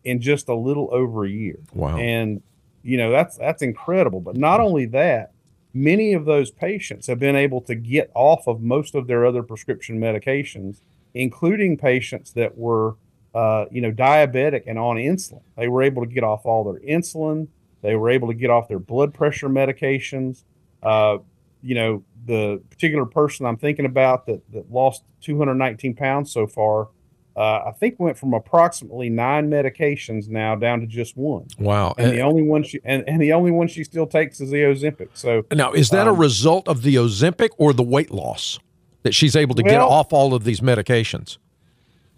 in 0.03 0.21
just 0.21 0.47
a 0.47 0.55
little 0.55 0.89
over 0.91 1.25
a 1.25 1.29
year. 1.29 1.59
Wow! 1.73 1.97
And 1.97 2.41
you 2.87 2.95
know 2.95 3.11
that's 3.11 3.37
that's 3.37 3.61
incredible 3.61 4.21
but 4.21 4.37
not 4.37 4.61
only 4.61 4.85
that 4.85 5.33
many 5.73 6.13
of 6.13 6.23
those 6.23 6.49
patients 6.49 7.05
have 7.07 7.19
been 7.19 7.35
able 7.35 7.59
to 7.59 7.75
get 7.75 8.09
off 8.15 8.47
of 8.47 8.61
most 8.61 8.95
of 8.95 9.07
their 9.07 9.25
other 9.25 9.43
prescription 9.43 9.99
medications 9.99 10.79
including 11.13 11.77
patients 11.77 12.31
that 12.31 12.57
were 12.57 12.95
uh, 13.35 13.65
you 13.69 13.81
know 13.81 13.91
diabetic 13.91 14.63
and 14.65 14.79
on 14.79 14.95
insulin 14.95 15.41
they 15.57 15.67
were 15.67 15.83
able 15.83 16.03
to 16.03 16.09
get 16.09 16.23
off 16.23 16.45
all 16.45 16.63
their 16.63 16.79
insulin 16.81 17.49
they 17.81 17.95
were 17.95 18.09
able 18.09 18.27
to 18.27 18.33
get 18.33 18.49
off 18.49 18.67
their 18.67 18.79
blood 18.79 19.13
pressure 19.13 19.49
medications 19.49 20.43
uh, 20.83 21.17
you 21.61 21.75
know 21.75 22.03
the 22.25 22.61
particular 22.69 23.05
person 23.05 23.45
i'm 23.45 23.57
thinking 23.57 23.85
about 23.85 24.25
that, 24.25 24.41
that 24.51 24.71
lost 24.71 25.03
219 25.21 25.95
pounds 25.95 26.31
so 26.31 26.45
far 26.45 26.89
uh, 27.37 27.65
I 27.67 27.71
think 27.71 27.99
went 27.99 28.17
from 28.17 28.33
approximately 28.33 29.11
nine 29.11 29.47
medications 29.47 30.27
now 30.27 30.55
down 30.55 30.79
to 30.81 30.87
just 30.87 31.15
one. 31.15 31.45
Wow! 31.59 31.93
And, 31.95 32.07
and 32.07 32.17
the 32.17 32.21
only 32.21 32.41
one 32.41 32.63
she 32.63 32.79
and, 32.83 33.07
and 33.07 33.21
the 33.21 33.31
only 33.31 33.51
one 33.51 33.67
she 33.67 33.83
still 33.83 34.07
takes 34.07 34.41
is 34.41 34.49
the 34.49 34.57
Ozempic. 34.57 35.09
So 35.13 35.45
now, 35.51 35.71
is 35.71 35.91
that 35.91 36.07
um, 36.07 36.15
a 36.15 36.17
result 36.17 36.67
of 36.67 36.81
the 36.81 36.95
Ozempic 36.95 37.49
or 37.59 37.73
the 37.73 37.83
weight 37.83 38.09
loss 38.09 38.57
that 39.03 39.13
she's 39.13 39.35
able 39.35 39.53
to 39.53 39.61
well, 39.61 39.71
get 39.71 39.81
off 39.81 40.11
all 40.11 40.33
of 40.33 40.45
these 40.45 40.61
medications? 40.61 41.37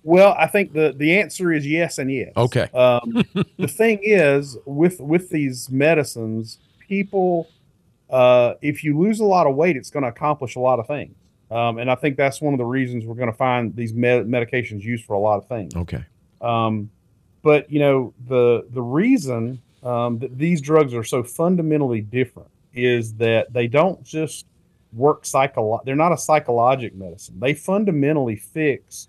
Well, 0.03 0.35
I 0.37 0.47
think 0.47 0.73
the 0.73 0.93
the 0.95 1.19
answer 1.19 1.51
is 1.51 1.67
yes 1.67 1.97
and 1.97 2.11
yes. 2.11 2.31
Okay. 2.37 2.69
Um, 2.73 3.23
the 3.57 3.67
thing 3.67 3.99
is, 4.01 4.57
with 4.65 4.99
with 4.99 5.29
these 5.29 5.69
medicines, 5.69 6.59
people, 6.79 7.49
uh, 8.09 8.53
if 8.61 8.83
you 8.83 8.97
lose 8.97 9.19
a 9.19 9.25
lot 9.25 9.47
of 9.47 9.55
weight, 9.55 9.75
it's 9.75 9.89
going 9.89 10.03
to 10.03 10.09
accomplish 10.09 10.55
a 10.55 10.59
lot 10.59 10.79
of 10.79 10.87
things. 10.87 11.15
Um, 11.51 11.79
and 11.79 11.89
I 11.89 11.95
think 11.95 12.15
that's 12.15 12.41
one 12.41 12.53
of 12.53 12.59
the 12.59 12.65
reasons 12.65 13.05
we're 13.05 13.15
going 13.15 13.31
to 13.31 13.37
find 13.37 13.75
these 13.75 13.93
med- 13.93 14.27
medications 14.27 14.83
used 14.83 15.05
for 15.05 15.13
a 15.13 15.19
lot 15.19 15.37
of 15.37 15.47
things. 15.47 15.75
Okay. 15.75 16.05
Um, 16.41 16.91
but 17.41 17.71
you 17.71 17.79
know 17.79 18.13
the 18.27 18.67
the 18.71 18.81
reason 18.81 19.61
um, 19.83 20.19
that 20.19 20.37
these 20.37 20.61
drugs 20.61 20.93
are 20.93 21.03
so 21.03 21.23
fundamentally 21.23 22.01
different 22.01 22.49
is 22.73 23.13
that 23.15 23.51
they 23.51 23.67
don't 23.67 24.03
just 24.03 24.45
work 24.93 25.25
psycho. 25.25 25.81
They're 25.85 25.95
not 25.95 26.11
a 26.11 26.17
psychologic 26.17 26.95
medicine. 26.95 27.39
They 27.39 27.53
fundamentally 27.53 28.35
fix 28.35 29.07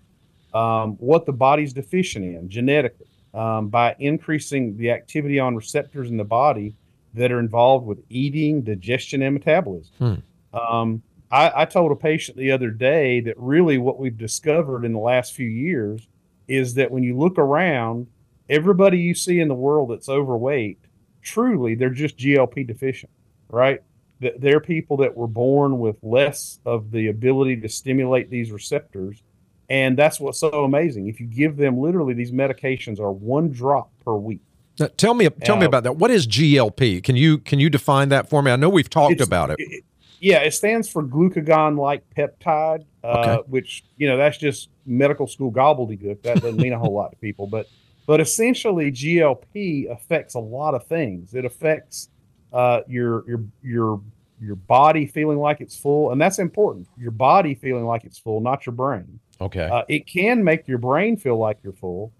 um, 0.53 0.93
what 0.93 1.25
the 1.25 1.33
body's 1.33 1.73
deficient 1.73 2.25
in 2.25 2.49
genetically 2.49 3.07
um, 3.33 3.69
by 3.69 3.95
increasing 3.99 4.77
the 4.77 4.91
activity 4.91 5.39
on 5.39 5.55
receptors 5.55 6.09
in 6.09 6.17
the 6.17 6.23
body 6.23 6.75
that 7.13 7.31
are 7.31 7.39
involved 7.39 7.85
with 7.85 7.99
eating, 8.09 8.61
digestion, 8.61 9.21
and 9.21 9.33
metabolism. 9.33 9.93
Hmm. 9.97 10.57
Um, 10.57 11.03
I, 11.31 11.61
I 11.61 11.65
told 11.65 11.91
a 11.91 11.95
patient 11.95 12.37
the 12.37 12.51
other 12.51 12.69
day 12.69 13.21
that 13.21 13.35
really 13.37 13.77
what 13.77 13.99
we've 13.99 14.17
discovered 14.17 14.83
in 14.83 14.93
the 14.93 14.99
last 14.99 15.33
few 15.33 15.47
years 15.47 16.07
is 16.47 16.73
that 16.73 16.91
when 16.91 17.03
you 17.03 17.17
look 17.17 17.37
around, 17.37 18.07
everybody 18.49 18.99
you 18.99 19.13
see 19.13 19.39
in 19.39 19.47
the 19.47 19.55
world 19.55 19.91
that's 19.91 20.09
overweight, 20.09 20.79
truly, 21.21 21.75
they're 21.75 21.89
just 21.89 22.17
GLP 22.17 22.67
deficient, 22.67 23.11
right? 23.49 23.79
They're 24.19 24.59
people 24.59 24.97
that 24.97 25.15
were 25.15 25.27
born 25.27 25.79
with 25.79 25.95
less 26.03 26.59
of 26.65 26.91
the 26.91 27.07
ability 27.07 27.61
to 27.61 27.69
stimulate 27.69 28.29
these 28.29 28.51
receptors. 28.51 29.23
And 29.71 29.95
that's 29.95 30.19
what's 30.19 30.37
so 30.37 30.65
amazing. 30.65 31.07
If 31.07 31.21
you 31.21 31.27
give 31.27 31.55
them 31.55 31.79
literally 31.79 32.13
these 32.13 32.33
medications 32.33 32.99
are 32.99 33.09
one 33.09 33.51
drop 33.51 33.89
per 34.03 34.13
week. 34.13 34.41
Now, 34.77 34.89
tell 34.97 35.13
me, 35.13 35.29
tell 35.29 35.55
uh, 35.55 35.59
me 35.59 35.65
about 35.65 35.83
that. 35.83 35.95
What 35.95 36.11
is 36.11 36.27
GLP? 36.27 37.01
Can 37.01 37.15
you 37.15 37.37
can 37.37 37.57
you 37.57 37.69
define 37.69 38.09
that 38.09 38.29
for 38.29 38.41
me? 38.41 38.51
I 38.51 38.57
know 38.57 38.67
we've 38.67 38.89
talked 38.89 39.21
about 39.21 39.49
it. 39.49 39.55
it. 39.59 39.85
Yeah, 40.19 40.39
it 40.39 40.53
stands 40.53 40.89
for 40.89 41.01
glucagon-like 41.01 42.03
peptide, 42.15 42.83
uh, 43.01 43.07
okay. 43.07 43.43
which 43.47 43.85
you 43.95 44.09
know 44.09 44.17
that's 44.17 44.37
just 44.37 44.67
medical 44.85 45.25
school 45.25 45.53
gobbledygook. 45.53 46.21
That 46.23 46.41
doesn't 46.41 46.57
mean 46.57 46.73
a 46.73 46.79
whole 46.79 46.93
lot 46.93 47.11
to 47.11 47.17
people, 47.17 47.47
but 47.47 47.67
but 48.05 48.19
essentially 48.19 48.91
GLP 48.91 49.89
affects 49.89 50.33
a 50.33 50.39
lot 50.39 50.75
of 50.75 50.85
things. 50.85 51.33
It 51.33 51.45
affects 51.45 52.09
uh, 52.51 52.81
your 52.89 53.23
your 53.25 53.43
your 53.63 54.01
your 54.41 54.55
body 54.57 55.05
feeling 55.05 55.37
like 55.37 55.61
it's 55.61 55.77
full, 55.77 56.11
and 56.11 56.19
that's 56.19 56.39
important. 56.39 56.89
Your 56.97 57.11
body 57.11 57.55
feeling 57.55 57.85
like 57.85 58.03
it's 58.03 58.19
full, 58.19 58.41
not 58.41 58.65
your 58.65 58.73
brain. 58.73 59.21
Okay. 59.41 59.67
Uh, 59.67 59.83
it 59.89 60.05
can 60.05 60.43
make 60.43 60.67
your 60.67 60.77
brain 60.77 61.17
feel 61.17 61.37
like 61.37 61.57
you're 61.63 61.73
full, 61.73 62.13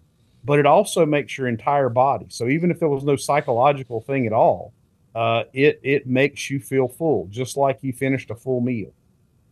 but 0.44 0.60
it 0.60 0.66
also 0.66 1.06
makes 1.06 1.38
your 1.38 1.48
entire 1.48 1.90
body. 1.90 2.26
So 2.30 2.48
even 2.48 2.72
if 2.72 2.80
there 2.80 2.90
was 2.90 3.04
no 3.04 3.16
psychological 3.16 4.02
thing 4.02 4.26
at 4.26 4.34
all, 4.34 4.74
uh, 5.14 5.44
it 5.54 5.80
it 5.84 6.08
makes 6.08 6.50
you 6.50 6.60
feel 6.60 6.88
full, 6.88 7.28
just 7.30 7.58
like 7.58 7.80
you 7.82 7.94
finished 7.94 8.32
a 8.32 8.36
full 8.36 8.62
meal, 8.62 8.94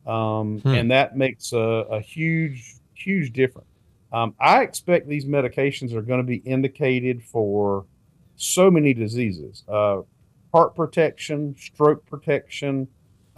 um, 0.08 0.60
hmm. 0.60 0.70
and 0.70 0.92
that 0.92 1.16
makes 1.16 1.54
a, 1.54 1.58
a 1.58 2.00
huge 2.00 2.76
huge 2.96 3.34
difference. 3.34 3.68
Um, 4.12 4.34
I 4.40 4.64
expect 4.64 5.08
these 5.08 5.26
medications 5.26 5.94
are 5.94 6.02
going 6.02 6.20
to 6.20 6.26
be 6.28 6.38
indicated 6.38 7.24
for 7.24 7.86
so 8.38 8.72
many 8.72 8.94
diseases. 8.94 9.64
Uh, 9.68 10.02
heart 10.54 10.76
protection, 10.76 11.56
stroke 11.58 12.06
protection. 12.06 12.88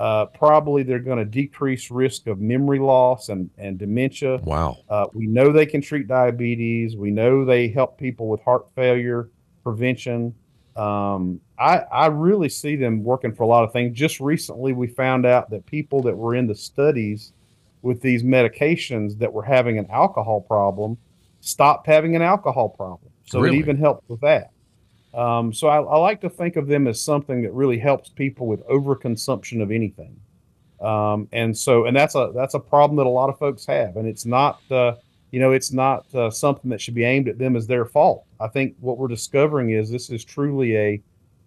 Uh, 0.01 0.25
probably 0.25 0.81
they're 0.81 0.97
going 0.97 1.19
to 1.19 1.25
decrease 1.25 1.91
risk 1.91 2.25
of 2.25 2.41
memory 2.41 2.79
loss 2.79 3.29
and, 3.29 3.51
and 3.59 3.77
dementia. 3.77 4.37
Wow. 4.37 4.77
Uh, 4.89 5.05
we 5.13 5.27
know 5.27 5.51
they 5.51 5.67
can 5.67 5.79
treat 5.79 6.07
diabetes. 6.07 6.97
We 6.97 7.11
know 7.11 7.45
they 7.45 7.67
help 7.67 7.99
people 7.99 8.27
with 8.27 8.41
heart 8.41 8.65
failure 8.73 9.29
prevention. 9.63 10.33
Um, 10.75 11.39
I, 11.59 11.81
I 11.91 12.07
really 12.07 12.49
see 12.49 12.75
them 12.75 13.03
working 13.03 13.31
for 13.31 13.43
a 13.43 13.45
lot 13.45 13.63
of 13.63 13.71
things. 13.73 13.95
Just 13.95 14.19
recently, 14.19 14.73
we 14.73 14.87
found 14.87 15.27
out 15.27 15.51
that 15.51 15.67
people 15.67 16.01
that 16.01 16.17
were 16.17 16.33
in 16.33 16.47
the 16.47 16.55
studies 16.55 17.33
with 17.83 18.01
these 18.01 18.23
medications 18.23 19.19
that 19.19 19.31
were 19.31 19.43
having 19.43 19.77
an 19.77 19.85
alcohol 19.91 20.41
problem 20.41 20.97
stopped 21.41 21.85
having 21.85 22.15
an 22.15 22.23
alcohol 22.23 22.69
problem. 22.69 23.11
So 23.25 23.39
really? 23.39 23.57
it 23.57 23.59
even 23.59 23.77
helped 23.77 24.09
with 24.09 24.21
that. 24.21 24.50
Um, 25.13 25.53
so 25.53 25.67
I, 25.67 25.81
I, 25.81 25.97
like 25.97 26.21
to 26.21 26.29
think 26.29 26.55
of 26.55 26.67
them 26.67 26.87
as 26.87 27.01
something 27.01 27.41
that 27.41 27.51
really 27.51 27.77
helps 27.77 28.07
people 28.07 28.47
with 28.47 28.65
overconsumption 28.67 29.61
of 29.61 29.69
anything. 29.69 30.17
Um, 30.79 31.27
and 31.33 31.55
so, 31.55 31.85
and 31.85 31.95
that's 31.95 32.15
a 32.15 32.31
that's 32.33 32.53
a 32.53 32.59
problem 32.59 32.97
that 32.97 33.05
a 33.05 33.09
lot 33.09 33.29
of 33.29 33.37
folks 33.37 33.65
have, 33.65 33.97
and 33.97 34.07
it's 34.07 34.25
not, 34.25 34.61
uh, 34.71 34.95
you 35.31 35.39
know, 35.39 35.51
it's 35.51 35.73
not 35.73 36.13
uh, 36.15 36.31
something 36.31 36.71
that 36.71 36.79
should 36.79 36.95
be 36.95 37.03
aimed 37.03 37.27
at 37.27 37.37
them 37.37 37.57
as 37.57 37.67
their 37.67 37.85
fault. 37.85 38.25
I 38.39 38.47
think 38.47 38.75
what 38.79 38.97
we're 38.97 39.09
discovering 39.09 39.71
is 39.71 39.91
this 39.91 40.09
is 40.09 40.23
truly 40.23 40.77
a, 40.77 41.01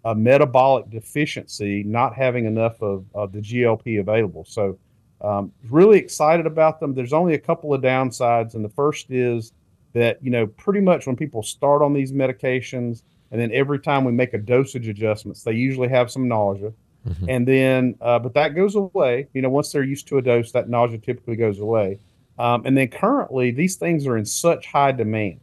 a 0.04 0.14
metabolic 0.14 0.90
deficiency, 0.90 1.82
not 1.84 2.14
having 2.14 2.44
enough 2.44 2.80
of, 2.82 3.06
of 3.14 3.32
the 3.32 3.40
GLP 3.40 3.98
available. 3.98 4.44
So, 4.44 4.78
um, 5.22 5.52
really 5.70 5.98
excited 5.98 6.46
about 6.46 6.80
them. 6.80 6.94
There's 6.94 7.14
only 7.14 7.32
a 7.32 7.38
couple 7.38 7.72
of 7.72 7.80
downsides, 7.80 8.54
and 8.54 8.64
the 8.64 8.68
first 8.68 9.10
is 9.10 9.52
that 9.94 10.22
you 10.22 10.30
know, 10.30 10.46
pretty 10.46 10.80
much 10.80 11.06
when 11.06 11.16
people 11.16 11.42
start 11.42 11.80
on 11.80 11.94
these 11.94 12.12
medications 12.12 13.02
and 13.34 13.42
then 13.42 13.50
every 13.52 13.80
time 13.80 14.04
we 14.04 14.12
make 14.12 14.32
a 14.32 14.38
dosage 14.38 14.86
adjustments, 14.86 15.42
they 15.42 15.50
usually 15.50 15.88
have 15.88 16.08
some 16.08 16.28
nausea. 16.28 16.72
Mm-hmm. 17.04 17.28
And 17.28 17.48
then, 17.48 17.96
uh, 18.00 18.20
but 18.20 18.32
that 18.34 18.54
goes 18.54 18.76
away. 18.76 19.26
You 19.32 19.42
know, 19.42 19.48
once 19.48 19.72
they're 19.72 19.82
used 19.82 20.06
to 20.06 20.18
a 20.18 20.22
dose, 20.22 20.52
that 20.52 20.68
nausea 20.68 20.98
typically 20.98 21.34
goes 21.34 21.58
away. 21.58 21.98
Um, 22.38 22.62
and 22.64 22.78
then 22.78 22.86
currently, 22.86 23.50
these 23.50 23.74
things 23.74 24.06
are 24.06 24.16
in 24.16 24.24
such 24.24 24.66
high 24.66 24.92
demand 24.92 25.40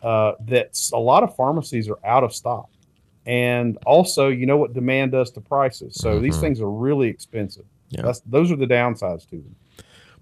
uh, 0.00 0.34
that 0.46 0.78
a 0.92 0.98
lot 1.00 1.24
of 1.24 1.34
pharmacies 1.34 1.88
are 1.88 1.98
out 2.04 2.22
of 2.22 2.32
stock. 2.32 2.70
And 3.26 3.78
also, 3.84 4.28
you 4.28 4.46
know 4.46 4.56
what 4.56 4.72
demand 4.72 5.10
does 5.10 5.32
to 5.32 5.40
prices. 5.40 5.96
So 5.96 6.12
mm-hmm. 6.12 6.22
these 6.22 6.38
things 6.38 6.60
are 6.60 6.70
really 6.70 7.08
expensive. 7.08 7.64
Yeah. 7.88 8.02
That's, 8.02 8.20
those 8.20 8.52
are 8.52 8.56
the 8.56 8.66
downsides 8.66 9.28
to 9.30 9.38
them. 9.38 9.56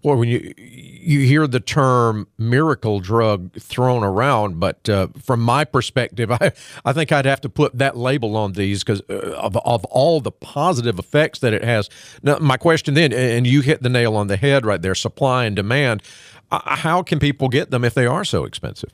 Boy, 0.03 0.17
when 0.17 0.29
you 0.29 0.53
you 0.57 1.21
hear 1.21 1.47
the 1.47 1.61
term 1.61 2.27
miracle 2.37 2.99
drug 2.99 3.53
thrown 3.61 4.03
around, 4.03 4.59
but 4.59 4.89
uh, 4.89 5.09
from 5.23 5.41
my 5.41 5.65
perspective, 5.65 6.31
I, 6.41 6.53
I 6.85 6.93
think 6.93 7.13
I'd 7.13 7.25
have 7.25 7.41
to 7.43 7.49
put 7.49 7.79
that 7.79 7.97
label 7.97 8.37
on 8.37 8.53
these 8.53 8.83
because 8.83 9.01
uh, 9.09 9.37
of, 9.37 9.57
of 9.59 9.85
all 9.87 10.21
the 10.21 10.33
positive 10.33 10.99
effects 10.99 11.39
that 11.41 11.53
it 11.53 11.63
has. 11.63 11.89
Now, 12.23 12.39
my 12.39 12.57
question 12.57 12.95
then, 12.95 13.13
and 13.13 13.47
you 13.47 13.61
hit 13.61 13.83
the 13.83 13.89
nail 13.89 14.17
on 14.17 14.27
the 14.27 14.37
head 14.37 14.67
right 14.67 14.83
there: 14.83 14.97
supply 14.97 15.45
and 15.45 15.55
demand. 15.55 16.03
Uh, 16.51 16.77
how 16.77 17.03
can 17.03 17.21
people 17.21 17.49
get 17.49 17.71
them 17.71 17.85
if 17.85 17.95
they 17.95 18.07
are 18.07 18.25
so 18.25 18.45
expensive? 18.45 18.91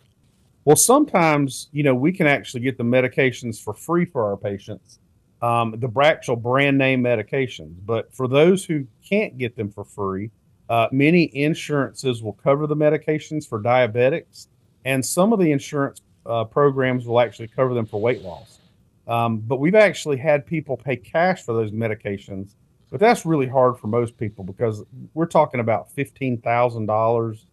Well, 0.66 0.76
sometimes 0.76 1.68
you 1.72 1.82
know 1.82 1.94
we 1.94 2.12
can 2.12 2.26
actually 2.26 2.60
get 2.60 2.76
the 2.76 2.84
medications 2.84 3.62
for 3.62 3.72
free 3.72 4.04
for 4.04 4.26
our 4.26 4.36
patients, 4.36 4.98
um, 5.40 5.74
the 5.78 5.90
actual 6.02 6.36
brand 6.36 6.76
name 6.76 7.02
medications. 7.02 7.76
But 7.86 8.12
for 8.14 8.28
those 8.28 8.66
who 8.66 8.86
can't 9.08 9.38
get 9.38 9.56
them 9.56 9.70
for 9.70 9.84
free 9.84 10.30
uh, 10.68 10.88
many 10.92 11.30
insurances 11.34 12.22
will 12.22 12.34
cover 12.34 12.66
the 12.66 12.76
medications 12.76 13.48
for 13.48 13.60
diabetics, 13.60 14.48
and 14.84 15.04
some 15.04 15.32
of 15.32 15.38
the 15.38 15.50
insurance 15.50 16.02
uh, 16.26 16.44
programs 16.44 17.06
will 17.06 17.20
actually 17.20 17.48
cover 17.48 17.75
them 17.75 17.87
for 17.87 18.00
weight 18.00 18.22
loss. 18.22 18.58
Um, 19.06 19.38
but 19.38 19.58
we've 19.58 19.75
actually 19.75 20.18
had 20.18 20.44
people 20.44 20.76
pay 20.76 20.96
cash 20.96 21.42
for 21.42 21.54
those 21.54 21.70
medications, 21.70 22.54
but 22.90 23.00
that's 23.00 23.25
really 23.25 23.46
hard 23.46 23.78
for 23.78 23.87
most 23.87 24.18
people 24.18 24.44
because 24.44 24.84
we're 25.14 25.26
talking 25.26 25.60
about 25.60 25.90
fifteen 25.92 26.38
thousand 26.38 26.87
dollars 26.87 27.46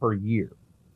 per 0.00 0.14
year. 0.14 0.52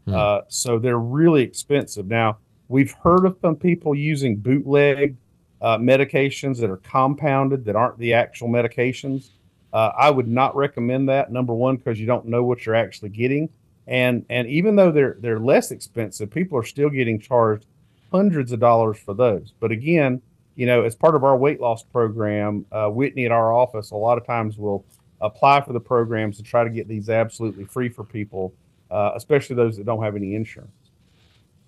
Hmm. 0.07 0.15
Uh, 0.15 0.41
so 0.49 0.79
they're 0.79 0.99
really 0.99 1.43
expensive. 1.43 2.07
Now 2.07 2.39
we've 2.69 2.93
heard 2.93 3.27
of 3.27 3.37
some 3.43 3.57
people 3.57 3.95
using 3.95 4.37
bootleg 4.37 5.17
uh, 5.61 5.79
medications 5.79 6.59
that 6.61 6.71
are 6.71 6.79
compounded 6.79 7.65
that 7.67 7.77
aren't 7.77 7.99
the 7.99 8.15
actual 8.15 8.49
medications. 8.49 9.31
Uh, 9.77 9.93
I 9.95 10.09
would 10.09 10.27
not 10.27 10.57
recommend 10.57 11.11
that. 11.11 11.31
Number 11.31 11.53
one, 11.53 11.77
because 11.77 12.01
you 12.01 12.07
don't 12.07 12.25
know 12.25 12.43
what 12.43 12.65
you're 12.65 12.75
actually 12.75 13.11
getting, 13.11 13.51
and 13.87 14.25
and 14.31 14.49
even 14.49 14.75
though 14.75 14.91
they're 14.91 15.19
they're 15.21 15.39
less 15.39 15.71
expensive, 15.71 16.31
people 16.31 16.57
are 16.57 16.65
still 16.65 16.89
getting 16.89 17.21
charged 17.21 17.67
hundreds 18.11 18.53
of 18.53 18.59
dollars 18.59 18.97
for 18.97 19.13
those. 19.13 19.53
But 19.61 19.73
again, 19.73 20.23
you 20.55 20.65
know, 20.65 20.83
as 20.85 20.97
part 20.97 21.15
of 21.15 21.25
our 21.25 21.37
weight 21.37 21.61
loss 21.61 21.83
program, 21.83 22.65
uh, 22.73 22.89
Whitney 22.89 23.27
at 23.27 23.33
our 23.33 23.53
office 23.53 23.91
a 23.91 23.97
lot 23.97 24.17
of 24.17 24.25
times 24.25 24.57
will 24.57 24.83
apply 25.21 25.61
for 25.61 25.75
the 25.75 25.81
programs 25.81 26.39
to 26.39 26.43
try 26.43 26.65
to 26.65 26.71
get 26.71 26.89
these 26.89 27.11
absolutely 27.11 27.67
free 27.67 27.91
for 27.91 28.03
people, 28.03 28.55
uh, 28.91 29.11
especially 29.15 29.57
those 29.57 29.77
that 29.77 29.85
don't 29.85 30.03
have 30.03 30.17
any 30.17 30.35
insurance. 30.37 30.86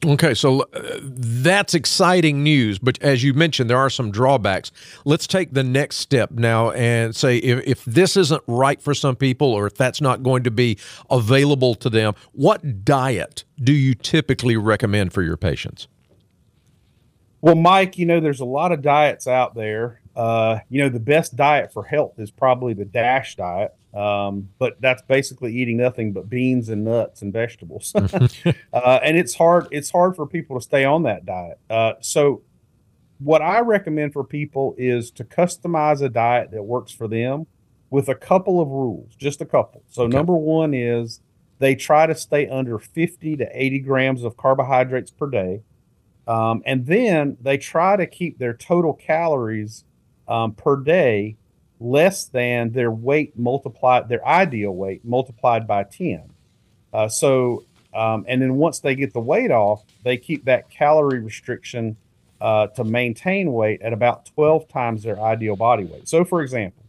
Okay, 0.05 0.33
so 0.33 0.61
uh, 0.61 1.01
that's 1.03 1.75
exciting 1.75 2.45
news, 2.45 2.79
but 2.79 3.03
as 3.03 3.25
you 3.25 3.35
mentioned, 3.35 3.69
there 3.69 3.79
are 3.79 3.91
some 3.91 4.13
drawbacks. 4.13 4.71
Let's 5.05 5.27
take 5.27 5.55
the 5.55 5.65
next 5.65 5.97
step 5.97 6.31
now 6.31 6.71
and 6.71 7.17
say 7.17 7.39
if, 7.39 7.67
if 7.67 7.85
this 7.85 8.17
isn't 8.17 8.43
right 8.47 8.81
for 8.81 8.95
some 8.95 9.17
people 9.17 9.53
or 9.53 9.67
if 9.67 9.75
that's 9.75 10.01
not 10.01 10.23
going 10.23 10.45
to 10.45 10.53
be 10.53 10.79
available 11.11 11.75
to 11.77 11.91
them, 11.91 12.15
what 12.31 12.85
diet 12.85 13.43
do 13.61 13.73
you 13.73 13.95
typically 13.95 14.57
recommend 14.57 15.13
for 15.13 15.23
your 15.23 15.37
patients? 15.37 15.89
Well, 17.41 17.57
Mike, 17.57 17.99
you 17.99 18.07
know, 18.07 18.21
there's 18.21 18.41
a 18.41 18.45
lot 18.45 18.71
of 18.71 18.83
diets 18.83 19.27
out 19.27 19.57
there. 19.57 20.01
Uh, 20.15 20.61
you 20.69 20.81
know, 20.81 20.89
the 20.89 21.01
best 21.01 21.35
diet 21.35 21.73
for 21.73 21.83
health 21.83 22.19
is 22.19 22.31
probably 22.31 22.73
the 22.73 22.85
DASH 22.85 23.35
diet. 23.35 23.75
Um, 23.99 24.51
but 24.61 24.81
that's 24.81 25.03
basically 25.03 25.53
eating 25.57 25.77
nothing 25.77 26.13
but 26.13 26.31
beans 26.31 26.69
and 26.69 26.85
nuts 26.85 27.21
and 27.23 27.33
vegetables. 27.33 27.93
uh, 27.97 29.01
and 29.03 29.17
it's 29.17 29.35
hard. 29.35 29.67
It's 29.73 29.91
hard 29.91 30.15
for 30.15 30.25
people 30.25 30.57
to 30.57 30.63
stay 30.63 30.85
on 30.85 31.03
that 31.03 31.27
diet. 31.27 31.59
Uh, 31.69 31.95
so, 32.01 32.43
what 33.19 33.43
I 33.43 33.59
recommend 33.59 34.13
for 34.13 34.23
people 34.23 34.77
is 34.79 35.11
to 35.13 35.25
customize 35.25 36.01
a 36.01 36.09
diet 36.09 36.53
that 36.53 36.63
works 36.63 36.93
for 36.93 37.09
them 37.09 37.49
with 37.91 38.09
a 38.09 38.15
couple 38.15 38.61
of 38.61 38.69
rules, 38.69 39.17
just 39.17 39.41
a 39.41 39.45
couple. 39.45 39.83
So, 39.89 40.05
okay. 40.05 40.17
number 40.17 40.35
one 40.35 40.75
is 40.75 41.21
they 41.59 41.75
try 41.75 42.07
to 42.07 42.15
stay 42.15 42.49
under 42.49 42.79
50 42.79 43.37
to 43.39 43.49
80 43.53 43.81
grams 43.81 44.23
of 44.23 44.37
carbohydrates 44.37 45.11
per 45.11 45.29
day. 45.29 45.63
Um, 46.29 46.63
and 46.65 46.87
then 46.87 47.37
they 47.41 47.59
try 47.59 47.97
to 47.97 48.07
keep 48.07 48.39
their 48.39 48.55
total 48.55 48.95
calories 48.95 49.83
um, 50.29 50.53
per 50.53 50.77
day 50.77 51.37
less 51.81 52.27
than 52.27 52.73
their 52.73 52.91
weight 52.91 53.39
multiplied, 53.39 54.09
their 54.09 54.27
ideal 54.27 54.73
weight 54.73 55.05
multiplied 55.05 55.67
by 55.67 55.85
10. 55.85 56.23
Uh, 56.93 57.09
so, 57.09 57.65
um, 57.95 58.25
and 58.29 58.43
then 58.43 58.57
once 58.57 58.81
they 58.81 58.95
get 58.95 59.13
the 59.13 59.21
weight 59.21 59.51
off, 59.51 59.85
they 60.03 60.17
keep 60.17 60.45
that 60.45 60.71
calorie 60.71 61.21
restriction 61.21 61.97
uh, 62.41 62.69
to 62.69 62.85
maintain 62.85 63.53
weight 63.53 63.83
at 63.83 63.93
about 63.93 64.27
12 64.27 64.69
times 64.69 65.03
their 65.03 65.21
ideal 65.21 65.57
body 65.57 65.85
weight. 65.85 66.09
So, 66.09 66.25
for 66.25 66.43
example, 66.43 66.85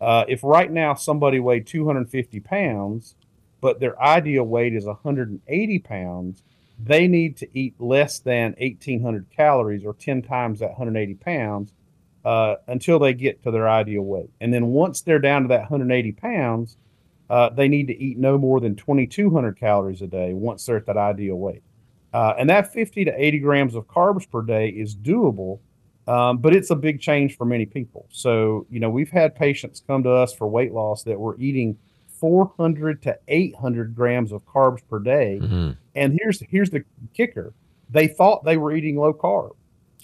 uh, 0.00 0.24
if 0.28 0.42
right 0.42 0.70
now 0.70 0.94
somebody 0.94 1.40
weighed 1.40 1.66
250 1.66 2.40
pounds, 2.40 3.14
but 3.60 3.80
their 3.80 4.00
ideal 4.00 4.44
weight 4.44 4.74
is 4.74 4.84
180 4.84 5.78
pounds, 5.80 6.42
they 6.82 7.06
need 7.06 7.36
to 7.38 7.48
eat 7.58 7.74
less 7.78 8.18
than 8.18 8.54
1800 8.58 9.30
calories 9.30 9.84
or 9.84 9.94
10 9.94 10.22
times 10.22 10.60
that 10.60 10.70
180 10.70 11.14
pounds 11.14 11.72
uh, 12.24 12.56
until 12.68 12.98
they 12.98 13.12
get 13.12 13.42
to 13.42 13.50
their 13.50 13.68
ideal 13.68 14.02
weight. 14.02 14.30
And 14.40 14.52
then 14.52 14.68
once 14.68 15.02
they're 15.02 15.18
down 15.18 15.42
to 15.42 15.48
that 15.48 15.60
180 15.60 16.12
pounds, 16.12 16.76
uh, 17.30 17.50
they 17.50 17.68
need 17.68 17.88
to 17.88 17.98
eat 17.98 18.18
no 18.18 18.38
more 18.38 18.60
than 18.60 18.76
2,200 18.76 19.58
calories 19.58 20.02
a 20.02 20.06
day 20.06 20.34
once 20.34 20.64
they're 20.66 20.76
at 20.76 20.86
that 20.86 20.96
ideal 20.96 21.36
weight. 21.36 21.62
Uh, 22.12 22.34
and 22.38 22.48
that 22.48 22.72
50 22.72 23.06
to 23.06 23.12
80 23.24 23.38
grams 23.40 23.74
of 23.74 23.86
carbs 23.86 24.30
per 24.30 24.42
day 24.42 24.68
is 24.68 24.94
doable, 24.94 25.58
um, 26.06 26.38
but 26.38 26.54
it's 26.54 26.70
a 26.70 26.76
big 26.76 27.00
change 27.00 27.36
for 27.36 27.44
many 27.44 27.66
people. 27.66 28.06
So, 28.10 28.66
you 28.70 28.78
know, 28.78 28.90
we've 28.90 29.10
had 29.10 29.34
patients 29.34 29.82
come 29.86 30.02
to 30.04 30.10
us 30.10 30.32
for 30.32 30.46
weight 30.46 30.72
loss 30.72 31.02
that 31.04 31.18
were 31.18 31.36
eating 31.38 31.76
400 32.20 33.02
to 33.02 33.18
800 33.26 33.94
grams 33.94 34.32
of 34.32 34.46
carbs 34.46 34.80
per 34.88 34.98
day. 34.98 35.40
Mm-hmm. 35.42 35.70
And 35.94 36.18
here's 36.18 36.40
here's 36.48 36.70
the 36.70 36.84
kicker: 37.14 37.52
they 37.90 38.06
thought 38.06 38.44
they 38.44 38.56
were 38.56 38.72
eating 38.72 38.96
low 38.96 39.12
carb. 39.12 39.52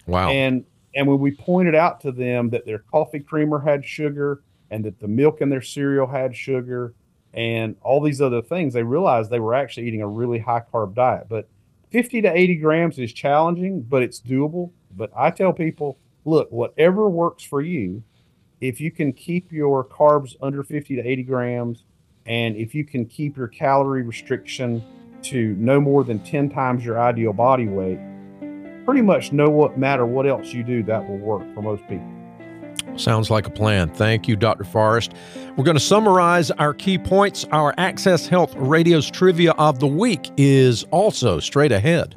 Wow. 0.06 0.28
And 0.28 0.64
and 0.94 1.06
when 1.06 1.18
we 1.18 1.30
pointed 1.30 1.74
out 1.74 2.00
to 2.00 2.12
them 2.12 2.50
that 2.50 2.66
their 2.66 2.80
coffee 2.90 3.20
creamer 3.20 3.60
had 3.60 3.84
sugar 3.84 4.42
and 4.70 4.84
that 4.84 4.98
the 4.98 5.08
milk 5.08 5.40
in 5.40 5.48
their 5.48 5.62
cereal 5.62 6.06
had 6.06 6.36
sugar 6.36 6.94
and 7.32 7.76
all 7.82 8.00
these 8.00 8.20
other 8.20 8.42
things, 8.42 8.74
they 8.74 8.82
realized 8.82 9.30
they 9.30 9.40
were 9.40 9.54
actually 9.54 9.86
eating 9.86 10.02
a 10.02 10.08
really 10.08 10.38
high 10.38 10.62
carb 10.72 10.94
diet. 10.94 11.26
But 11.28 11.48
50 11.90 12.22
to 12.22 12.36
80 12.36 12.56
grams 12.56 12.98
is 12.98 13.12
challenging, 13.12 13.82
but 13.82 14.02
it's 14.02 14.20
doable. 14.20 14.72
But 14.96 15.10
I 15.16 15.30
tell 15.30 15.52
people, 15.52 15.98
look, 16.24 16.50
whatever 16.50 17.08
works 17.08 17.44
for 17.44 17.60
you, 17.60 18.02
if 18.60 18.80
you 18.80 18.90
can 18.90 19.12
keep 19.12 19.52
your 19.52 19.84
carbs 19.84 20.36
under 20.42 20.62
50 20.62 20.96
to 20.96 21.06
80 21.06 21.22
grams, 21.22 21.84
and 22.26 22.56
if 22.56 22.74
you 22.74 22.84
can 22.84 23.06
keep 23.06 23.36
your 23.36 23.48
calorie 23.48 24.02
restriction 24.02 24.84
to 25.22 25.54
no 25.58 25.80
more 25.80 26.04
than 26.04 26.18
10 26.20 26.50
times 26.50 26.84
your 26.84 27.00
ideal 27.00 27.32
body 27.32 27.66
weight, 27.66 27.98
pretty 28.84 29.02
much 29.02 29.32
no 29.32 29.48
what 29.48 29.78
matter 29.78 30.06
what 30.06 30.26
else 30.26 30.52
you 30.52 30.62
do, 30.62 30.82
that 30.84 31.08
will 31.08 31.18
work 31.18 31.42
for 31.54 31.62
most 31.62 31.86
people. 31.88 32.06
Sounds 32.96 33.30
like 33.30 33.46
a 33.46 33.50
plan. 33.50 33.88
Thank 33.90 34.28
you, 34.28 34.36
Dr. 34.36 34.64
Forrest. 34.64 35.12
We're 35.56 35.64
going 35.64 35.76
to 35.76 35.80
summarize 35.80 36.50
our 36.52 36.74
key 36.74 36.98
points. 36.98 37.44
Our 37.52 37.74
Access 37.78 38.26
Health 38.26 38.54
Radio's 38.56 39.10
trivia 39.10 39.52
of 39.52 39.78
the 39.80 39.86
week 39.86 40.30
is 40.36 40.84
also 40.90 41.40
straight 41.40 41.72
ahead. 41.72 42.14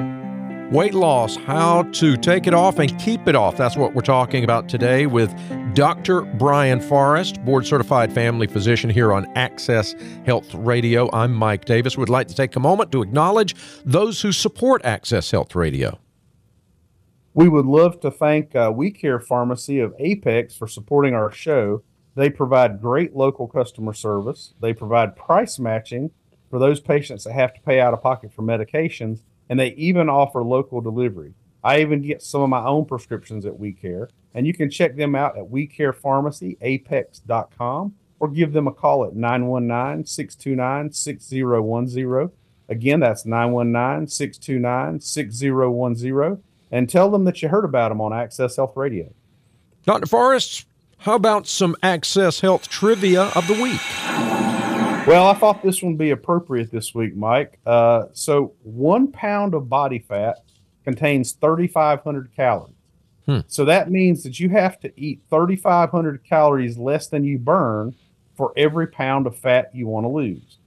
Weight 0.72 0.94
loss, 0.94 1.36
how 1.36 1.84
to 1.84 2.18
take 2.18 2.48
it 2.48 2.54
off 2.54 2.80
and 2.80 2.98
keep 3.00 3.28
it 3.28 3.36
off. 3.36 3.58
That's 3.58 3.78
what 3.78 3.94
we're 3.94 4.02
talking 4.02 4.44
about 4.44 4.68
today 4.68 5.06
with 5.06 5.32
Dr. 5.76 6.22
Brian 6.22 6.82
Forrest, 6.82 7.44
board 7.46 7.68
certified 7.68 8.12
family 8.12 8.48
physician 8.48 8.90
here 8.90 9.14
on 9.14 9.26
Access 9.36 9.94
Health 10.26 10.54
Radio. 10.56 11.10
I'm 11.14 11.34
Mike 11.34 11.66
Davis. 11.66 11.98
Would 11.98 12.10
like 12.10 12.28
to 12.30 12.36
take 12.36 12.56
a 12.56 12.60
moment 12.60 12.92
to 12.94 13.04
acknowledge 13.04 13.56
those 13.86 14.22
who 14.22 14.32
support 14.32 14.84
Access 14.84 15.30
Health 15.30 15.54
Radio. 15.54 16.00
We 17.36 17.50
would 17.50 17.66
love 17.66 18.00
to 18.02 18.12
thank 18.12 18.56
uh, 18.56 18.72
We 18.76 18.92
Care 18.92 19.20
Pharmacy 19.20 19.80
of 19.80 19.96
Apex 19.98 20.56
for 20.56 20.68
supporting 20.68 21.16
our 21.16 21.32
show. 21.32 21.82
They 22.14 22.30
provide 22.30 22.80
great 22.80 23.16
local 23.16 23.48
customer 23.48 23.94
service. 23.94 24.54
They 24.62 24.72
provide 24.72 25.16
price 25.16 25.58
matching 25.58 26.12
for 26.52 26.60
those 26.60 26.80
patients 26.80 27.24
that 27.24 27.34
have 27.34 27.56
to 27.56 27.62
pay 27.62 27.80
out 27.80 27.96
of 27.96 28.04
pocket 28.04 28.32
for 28.32 28.44
medications, 28.44 29.24
and 29.50 29.60
they 29.60 29.70
even 29.70 30.10
offer 30.10 30.44
local 30.44 30.80
delivery. 30.80 31.34
I 31.64 31.82
even 31.82 32.04
get 32.04 32.22
some 32.22 32.44
of 32.44 32.50
my 32.50 32.64
own 32.64 32.86
prescriptions 32.86 33.48
at 33.48 33.58
We 33.58 33.74
Care, 33.74 34.10
and 34.36 34.46
you 34.46 34.54
can 34.54 34.70
check 34.70 34.96
them 34.96 35.16
out 35.16 35.36
at 35.36 35.46
WeCarePharmacyApex.com 35.46 37.96
or 38.20 38.28
give 38.28 38.54
them 38.54 38.68
a 38.68 38.72
call 38.72 39.06
at 39.06 39.16
919 39.16 40.06
629 40.06 40.92
6010. 40.92 42.30
Again, 42.70 43.00
that's 43.00 43.26
919 43.26 44.08
629 44.08 45.00
6010 45.00 46.44
and 46.74 46.90
tell 46.90 47.12
them 47.12 47.24
that 47.24 47.42
you 47.44 47.50
heard 47.50 47.66
about 47.66 47.90
them 47.90 48.02
on 48.02 48.12
Access 48.12 48.56
Health 48.56 48.76
Radio. 48.76 49.14
Dr. 49.86 50.08
Forrest, 50.08 50.66
how 50.98 51.14
about 51.14 51.46
some 51.46 51.76
Access 51.84 52.40
Health 52.40 52.68
trivia 52.68 53.26
of 53.36 53.46
the 53.48 53.54
week? 53.54 53.80
Well, 55.06 55.28
I 55.28 55.36
thought 55.36 55.62
this 55.62 55.84
one 55.84 55.92
would 55.94 56.00
be 56.00 56.10
appropriate 56.10 56.72
this 56.72 56.96
week, 56.96 57.16
Mike. 57.16 57.60
Uh, 57.64 58.06
so, 58.14 58.56
one 58.64 59.12
pound 59.12 59.54
of 59.54 59.70
body 59.70 60.00
fat 60.00 60.38
contains 60.84 61.34
3,500 61.34 62.36
calories. 62.36 62.74
Hmm. 63.28 63.40
So 63.48 63.66
that 63.66 63.92
means 63.92 64.24
that 64.24 64.40
you 64.40 64.50
have 64.50 64.80
to 64.80 64.92
eat 65.00 65.22
3,500 65.30 66.24
calories 66.24 66.78
less 66.78 67.08
than 67.08 67.24
you 67.24 67.38
burn 67.38 67.96
for 68.36 68.52
every 68.58 68.88
pound 68.88 69.28
of 69.28 69.38
fat 69.38 69.70
you 69.74 69.88
want 69.88 70.06
to 70.06 70.10
lose. 70.10 70.58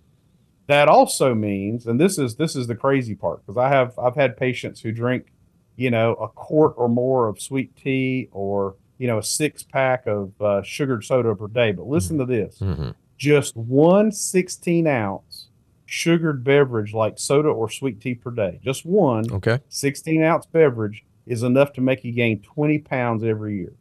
That 0.69 0.89
also 0.89 1.35
means, 1.35 1.87
and 1.87 2.01
this 2.01 2.17
is 2.17 2.37
this 2.37 2.55
is 2.57 2.67
the 2.67 2.75
crazy 2.75 3.15
part, 3.15 3.45
because 3.45 3.59
I 3.59 3.69
have 3.69 3.99
I've 3.99 4.15
had 4.15 4.37
patients 4.37 4.81
who 4.81 4.93
drink 4.93 5.33
you 5.77 5.91
know, 5.91 6.15
a 6.15 6.29
quart 6.29 6.75
or 6.77 6.89
more 6.89 7.29
of 7.29 7.41
sweet 7.41 7.77
tea 7.77 8.29
or, 8.33 8.75
you 8.99 9.07
know, 9.07 9.19
a 9.19 9.23
six 9.23 9.63
pack 9.63 10.07
of 10.07 10.41
uh, 10.41 10.63
sugared 10.63 11.05
soda 11.05 11.35
per 11.35 11.49
day. 11.49 11.73
But 11.73 11.87
listen 11.87 12.19
mm-hmm. 12.19 12.31
to 12.31 12.37
this 12.37 12.59
mm-hmm. 12.59 12.91
just 13.17 13.57
one 13.57 14.11
16 14.11 14.87
ounce 14.87 15.49
sugared 15.85 16.43
beverage 16.43 16.93
like 16.93 17.19
soda 17.19 17.49
or 17.49 17.71
sweet 17.71 18.01
tea 18.01 18.15
per 18.15 18.31
day, 18.31 18.61
just 18.65 18.85
one 18.85 19.31
okay. 19.31 19.61
16 19.69 20.23
ounce 20.23 20.47
beverage 20.47 21.05
is 21.27 21.43
enough 21.43 21.73
to 21.75 21.81
make 21.81 22.05
you 22.05 22.13
gain 22.13 22.41
20 22.41 22.79
pounds 22.79 23.25
every 23.25 23.57
year. 23.57 23.73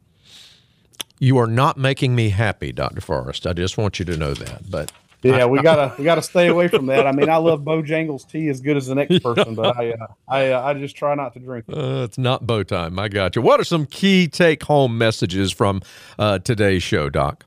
You 1.18 1.38
are 1.38 1.46
not 1.46 1.78
making 1.78 2.14
me 2.14 2.28
happy, 2.28 2.72
Dr. 2.72 3.00
Forrest. 3.00 3.46
I 3.46 3.54
just 3.54 3.78
want 3.78 3.98
you 3.98 4.04
to 4.04 4.16
know 4.16 4.34
that. 4.34 4.70
But 4.70 4.92
yeah, 5.26 5.46
we 5.46 5.60
gotta 5.62 5.94
we 5.98 6.04
gotta 6.04 6.22
stay 6.22 6.48
away 6.48 6.68
from 6.68 6.86
that. 6.86 7.06
I 7.06 7.12
mean, 7.12 7.28
I 7.28 7.36
love 7.36 7.62
Bojangles 7.62 8.28
tea 8.28 8.48
as 8.48 8.60
good 8.60 8.76
as 8.76 8.86
the 8.86 8.94
next 8.94 9.18
person, 9.22 9.54
but 9.54 9.76
I 9.76 9.92
uh, 9.92 10.06
I 10.28 10.50
uh, 10.52 10.62
I 10.62 10.74
just 10.74 10.96
try 10.96 11.14
not 11.14 11.32
to 11.34 11.40
drink 11.40 11.66
it. 11.68 11.76
Uh, 11.76 12.04
it's 12.04 12.18
not 12.18 12.46
Bo 12.46 12.62
time. 12.62 12.98
I 12.98 13.08
got 13.08 13.36
you. 13.36 13.42
What 13.42 13.60
are 13.60 13.64
some 13.64 13.86
key 13.86 14.28
take 14.28 14.62
home 14.62 14.98
messages 14.98 15.52
from 15.52 15.82
uh, 16.18 16.38
today's 16.38 16.82
show, 16.82 17.10
Doc? 17.10 17.46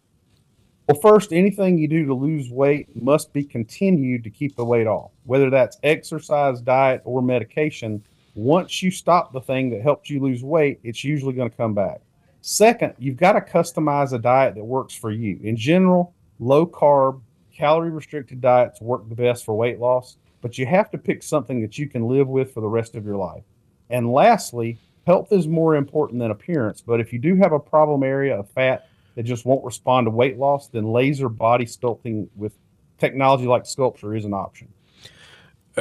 Well, 0.87 0.99
first, 0.99 1.31
anything 1.31 1.77
you 1.77 1.87
do 1.87 2.05
to 2.07 2.15
lose 2.15 2.49
weight 2.49 2.95
must 2.95 3.31
be 3.31 3.43
continued 3.43 4.23
to 4.23 4.31
keep 4.31 4.55
the 4.55 4.65
weight 4.65 4.87
off, 4.87 5.11
whether 5.23 5.51
that's 5.51 5.77
exercise, 5.83 6.61
diet, 6.61 7.01
or 7.05 7.21
medication. 7.21 8.03
Once 8.33 8.81
you 8.81 8.89
stop 8.89 9.31
the 9.31 9.41
thing 9.41 9.69
that 9.69 9.81
helps 9.81 10.09
you 10.09 10.19
lose 10.19 10.43
weight, 10.43 10.79
it's 10.83 11.03
usually 11.03 11.33
going 11.33 11.49
to 11.49 11.55
come 11.55 11.75
back. 11.75 12.01
Second, 12.41 12.93
you've 12.97 13.17
got 13.17 13.33
to 13.33 13.41
customize 13.41 14.13
a 14.13 14.17
diet 14.17 14.55
that 14.55 14.63
works 14.63 14.95
for 14.95 15.11
you. 15.11 15.39
In 15.43 15.57
general, 15.57 16.15
low 16.39 16.65
carb, 16.65 17.21
calorie 17.59 17.89
restricted 17.89 18.39
diets 18.39 18.79
work 18.79 19.07
the 19.09 19.15
best 19.15 19.43
for 19.43 19.53
weight 19.53 19.79
loss, 19.79 20.15
but 20.41 20.57
you 20.57 20.65
have 20.65 20.89
to 20.89 20.97
pick 20.97 21.21
something 21.21 21.61
that 21.61 21.77
you 21.77 21.89
can 21.89 22.07
live 22.07 22.29
with 22.29 22.53
for 22.53 22.61
the 22.61 22.67
rest 22.67 22.95
of 22.95 23.05
your 23.05 23.17
life. 23.17 23.43
And 23.89 24.13
lastly, 24.13 24.79
health 25.05 25.33
is 25.33 25.45
more 25.45 25.75
important 25.75 26.19
than 26.19 26.31
appearance, 26.31 26.81
but 26.81 27.01
if 27.01 27.11
you 27.11 27.19
do 27.19 27.35
have 27.35 27.51
a 27.51 27.59
problem 27.59 28.01
area 28.01 28.39
of 28.39 28.49
fat 28.51 28.87
that 29.15 29.23
just 29.23 29.45
won't 29.45 29.65
respond 29.65 30.07
to 30.07 30.11
weight 30.11 30.37
loss, 30.37 30.67
then 30.67 30.85
laser 30.85 31.27
body 31.27 31.65
sculpting 31.65 32.29
with 32.37 32.53
technology 32.97 33.45
like 33.45 33.63
SculpSure 33.63 34.17
is 34.17 34.23
an 34.23 34.33
option 34.33 34.69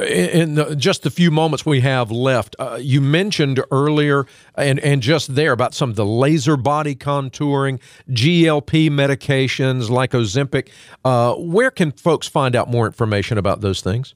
in 0.03 0.55
the, 0.55 0.75
just 0.75 1.03
the 1.03 1.09
few 1.09 1.31
moments 1.31 1.65
we 1.65 1.81
have 1.81 2.11
left, 2.11 2.55
uh, 2.59 2.77
you 2.81 3.01
mentioned 3.01 3.61
earlier 3.71 4.25
and, 4.55 4.79
and 4.79 5.01
just 5.01 5.35
there 5.35 5.51
about 5.51 5.73
some 5.73 5.89
of 5.89 5.95
the 5.95 6.05
laser 6.05 6.57
body 6.57 6.95
contouring, 6.95 7.79
GLP 8.09 8.89
medications 8.89 9.89
like 9.89 10.11
Ozempic. 10.11 10.69
Uh, 11.03 11.35
where 11.35 11.71
can 11.71 11.91
folks 11.91 12.27
find 12.27 12.55
out 12.55 12.69
more 12.69 12.85
information 12.85 13.37
about 13.37 13.61
those 13.61 13.81
things? 13.81 14.15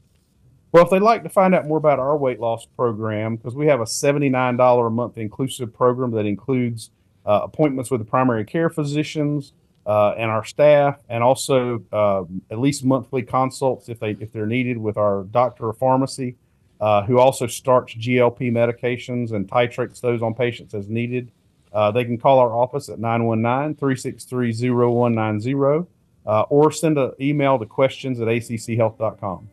Well, 0.72 0.84
if 0.84 0.90
they'd 0.90 1.02
like 1.04 1.22
to 1.24 1.30
find 1.30 1.54
out 1.54 1.68
more 1.68 1.78
about 1.78 2.00
our 2.00 2.18
weight 2.18 2.40
loss 2.40 2.66
program, 2.66 3.36
because 3.36 3.56
we 3.56 3.68
have 3.68 3.80
a 3.80 3.86
$79 3.86 4.88
a 4.88 4.90
month 4.90 5.18
inclusive 5.18 5.72
program 5.72 6.12
that 6.12 6.26
includes 6.26 6.90
uh, 7.26 7.42
appointments 7.44 7.92
with 7.92 8.02
the 8.02 8.06
primary 8.06 8.44
care 8.44 8.70
physicians, 8.70 9.54
uh, 9.86 10.14
and 10.18 10.32
our 10.32 10.46
staff, 10.46 11.02
and 11.10 11.22
also 11.24 11.84
uh, 11.92 12.24
at 12.50 12.58
least 12.60 12.86
monthly 12.86 13.22
consults 13.22 13.90
if 13.90 14.00
they 14.00 14.12
if 14.12 14.32
they're 14.32 14.46
needed 14.46 14.78
with 14.78 14.96
our 14.98 15.24
doctor 15.24 15.68
of 15.70 15.78
pharmacy, 15.78 16.38
uh, 16.80 17.04
who 17.04 17.20
also 17.20 17.48
starts 17.48 17.94
GLP 17.96 18.50
medications 18.52 19.34
and 19.34 19.46
titrates 19.48 20.00
those 20.02 20.22
on 20.22 20.34
patients 20.34 20.74
as 20.74 20.90
needed. 20.90 21.32
Uh, 21.72 21.92
they 21.92 22.06
can 22.06 22.18
call 22.18 22.40
our 22.40 22.56
office 22.56 22.88
at 22.88 23.00
919-363-0190 23.00 25.88
uh, 26.26 26.42
or 26.44 26.72
send 26.72 26.98
an 26.98 27.12
email 27.20 27.60
to 27.60 27.66
questions 27.66 28.22
at 28.22 28.28
acchealth.com. 28.28 29.50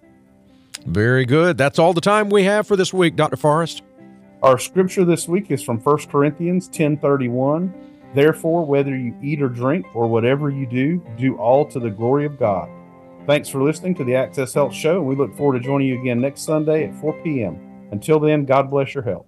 Very 0.87 1.25
good. 1.25 1.59
That's 1.59 1.79
all 1.79 1.93
the 1.93 2.01
time 2.01 2.31
we 2.31 2.45
have 2.45 2.67
for 2.67 2.77
this 2.77 2.93
week, 2.93 3.17
Dr. 3.17 3.37
Forrest. 3.37 3.83
Our 4.43 4.59
scripture 4.59 5.05
this 5.05 5.29
week 5.29 5.51
is 5.51 5.63
from 5.63 5.79
1 5.79 5.99
Corinthians 6.09 6.67
1031. 6.67 7.90
Therefore, 8.15 8.65
whether 8.65 8.97
you 8.97 9.17
eat 9.23 9.41
or 9.41 9.49
drink 9.49 9.87
or 9.95 10.09
whatever 10.09 10.51
you 10.51 10.67
do, 10.67 11.03
do 11.17 11.37
all 11.37 11.65
to 11.67 11.79
the 11.79 11.91
glory 11.91 12.27
of 12.27 12.39
God. 12.39 12.69
Thanks 13.27 13.49
for 13.49 13.63
listening 13.63 13.95
to 13.97 14.05
the 14.05 14.17
Access 14.17 14.53
Health 14.53 14.75
Show, 14.75 14.99
and 14.99 15.07
we 15.07 15.15
look 15.15 15.37
forward 15.37 15.59
to 15.59 15.65
joining 15.65 15.89
you 15.89 16.01
again 16.01 16.21
next 16.21 16.43
Sunday 16.43 16.89
at 16.89 17.01
4 17.01 17.13
p.m. 17.23 17.89
Until 17.93 18.19
then, 18.19 18.45
God 18.45 18.71
bless 18.71 18.95
your 18.95 19.05
health. 19.05 19.27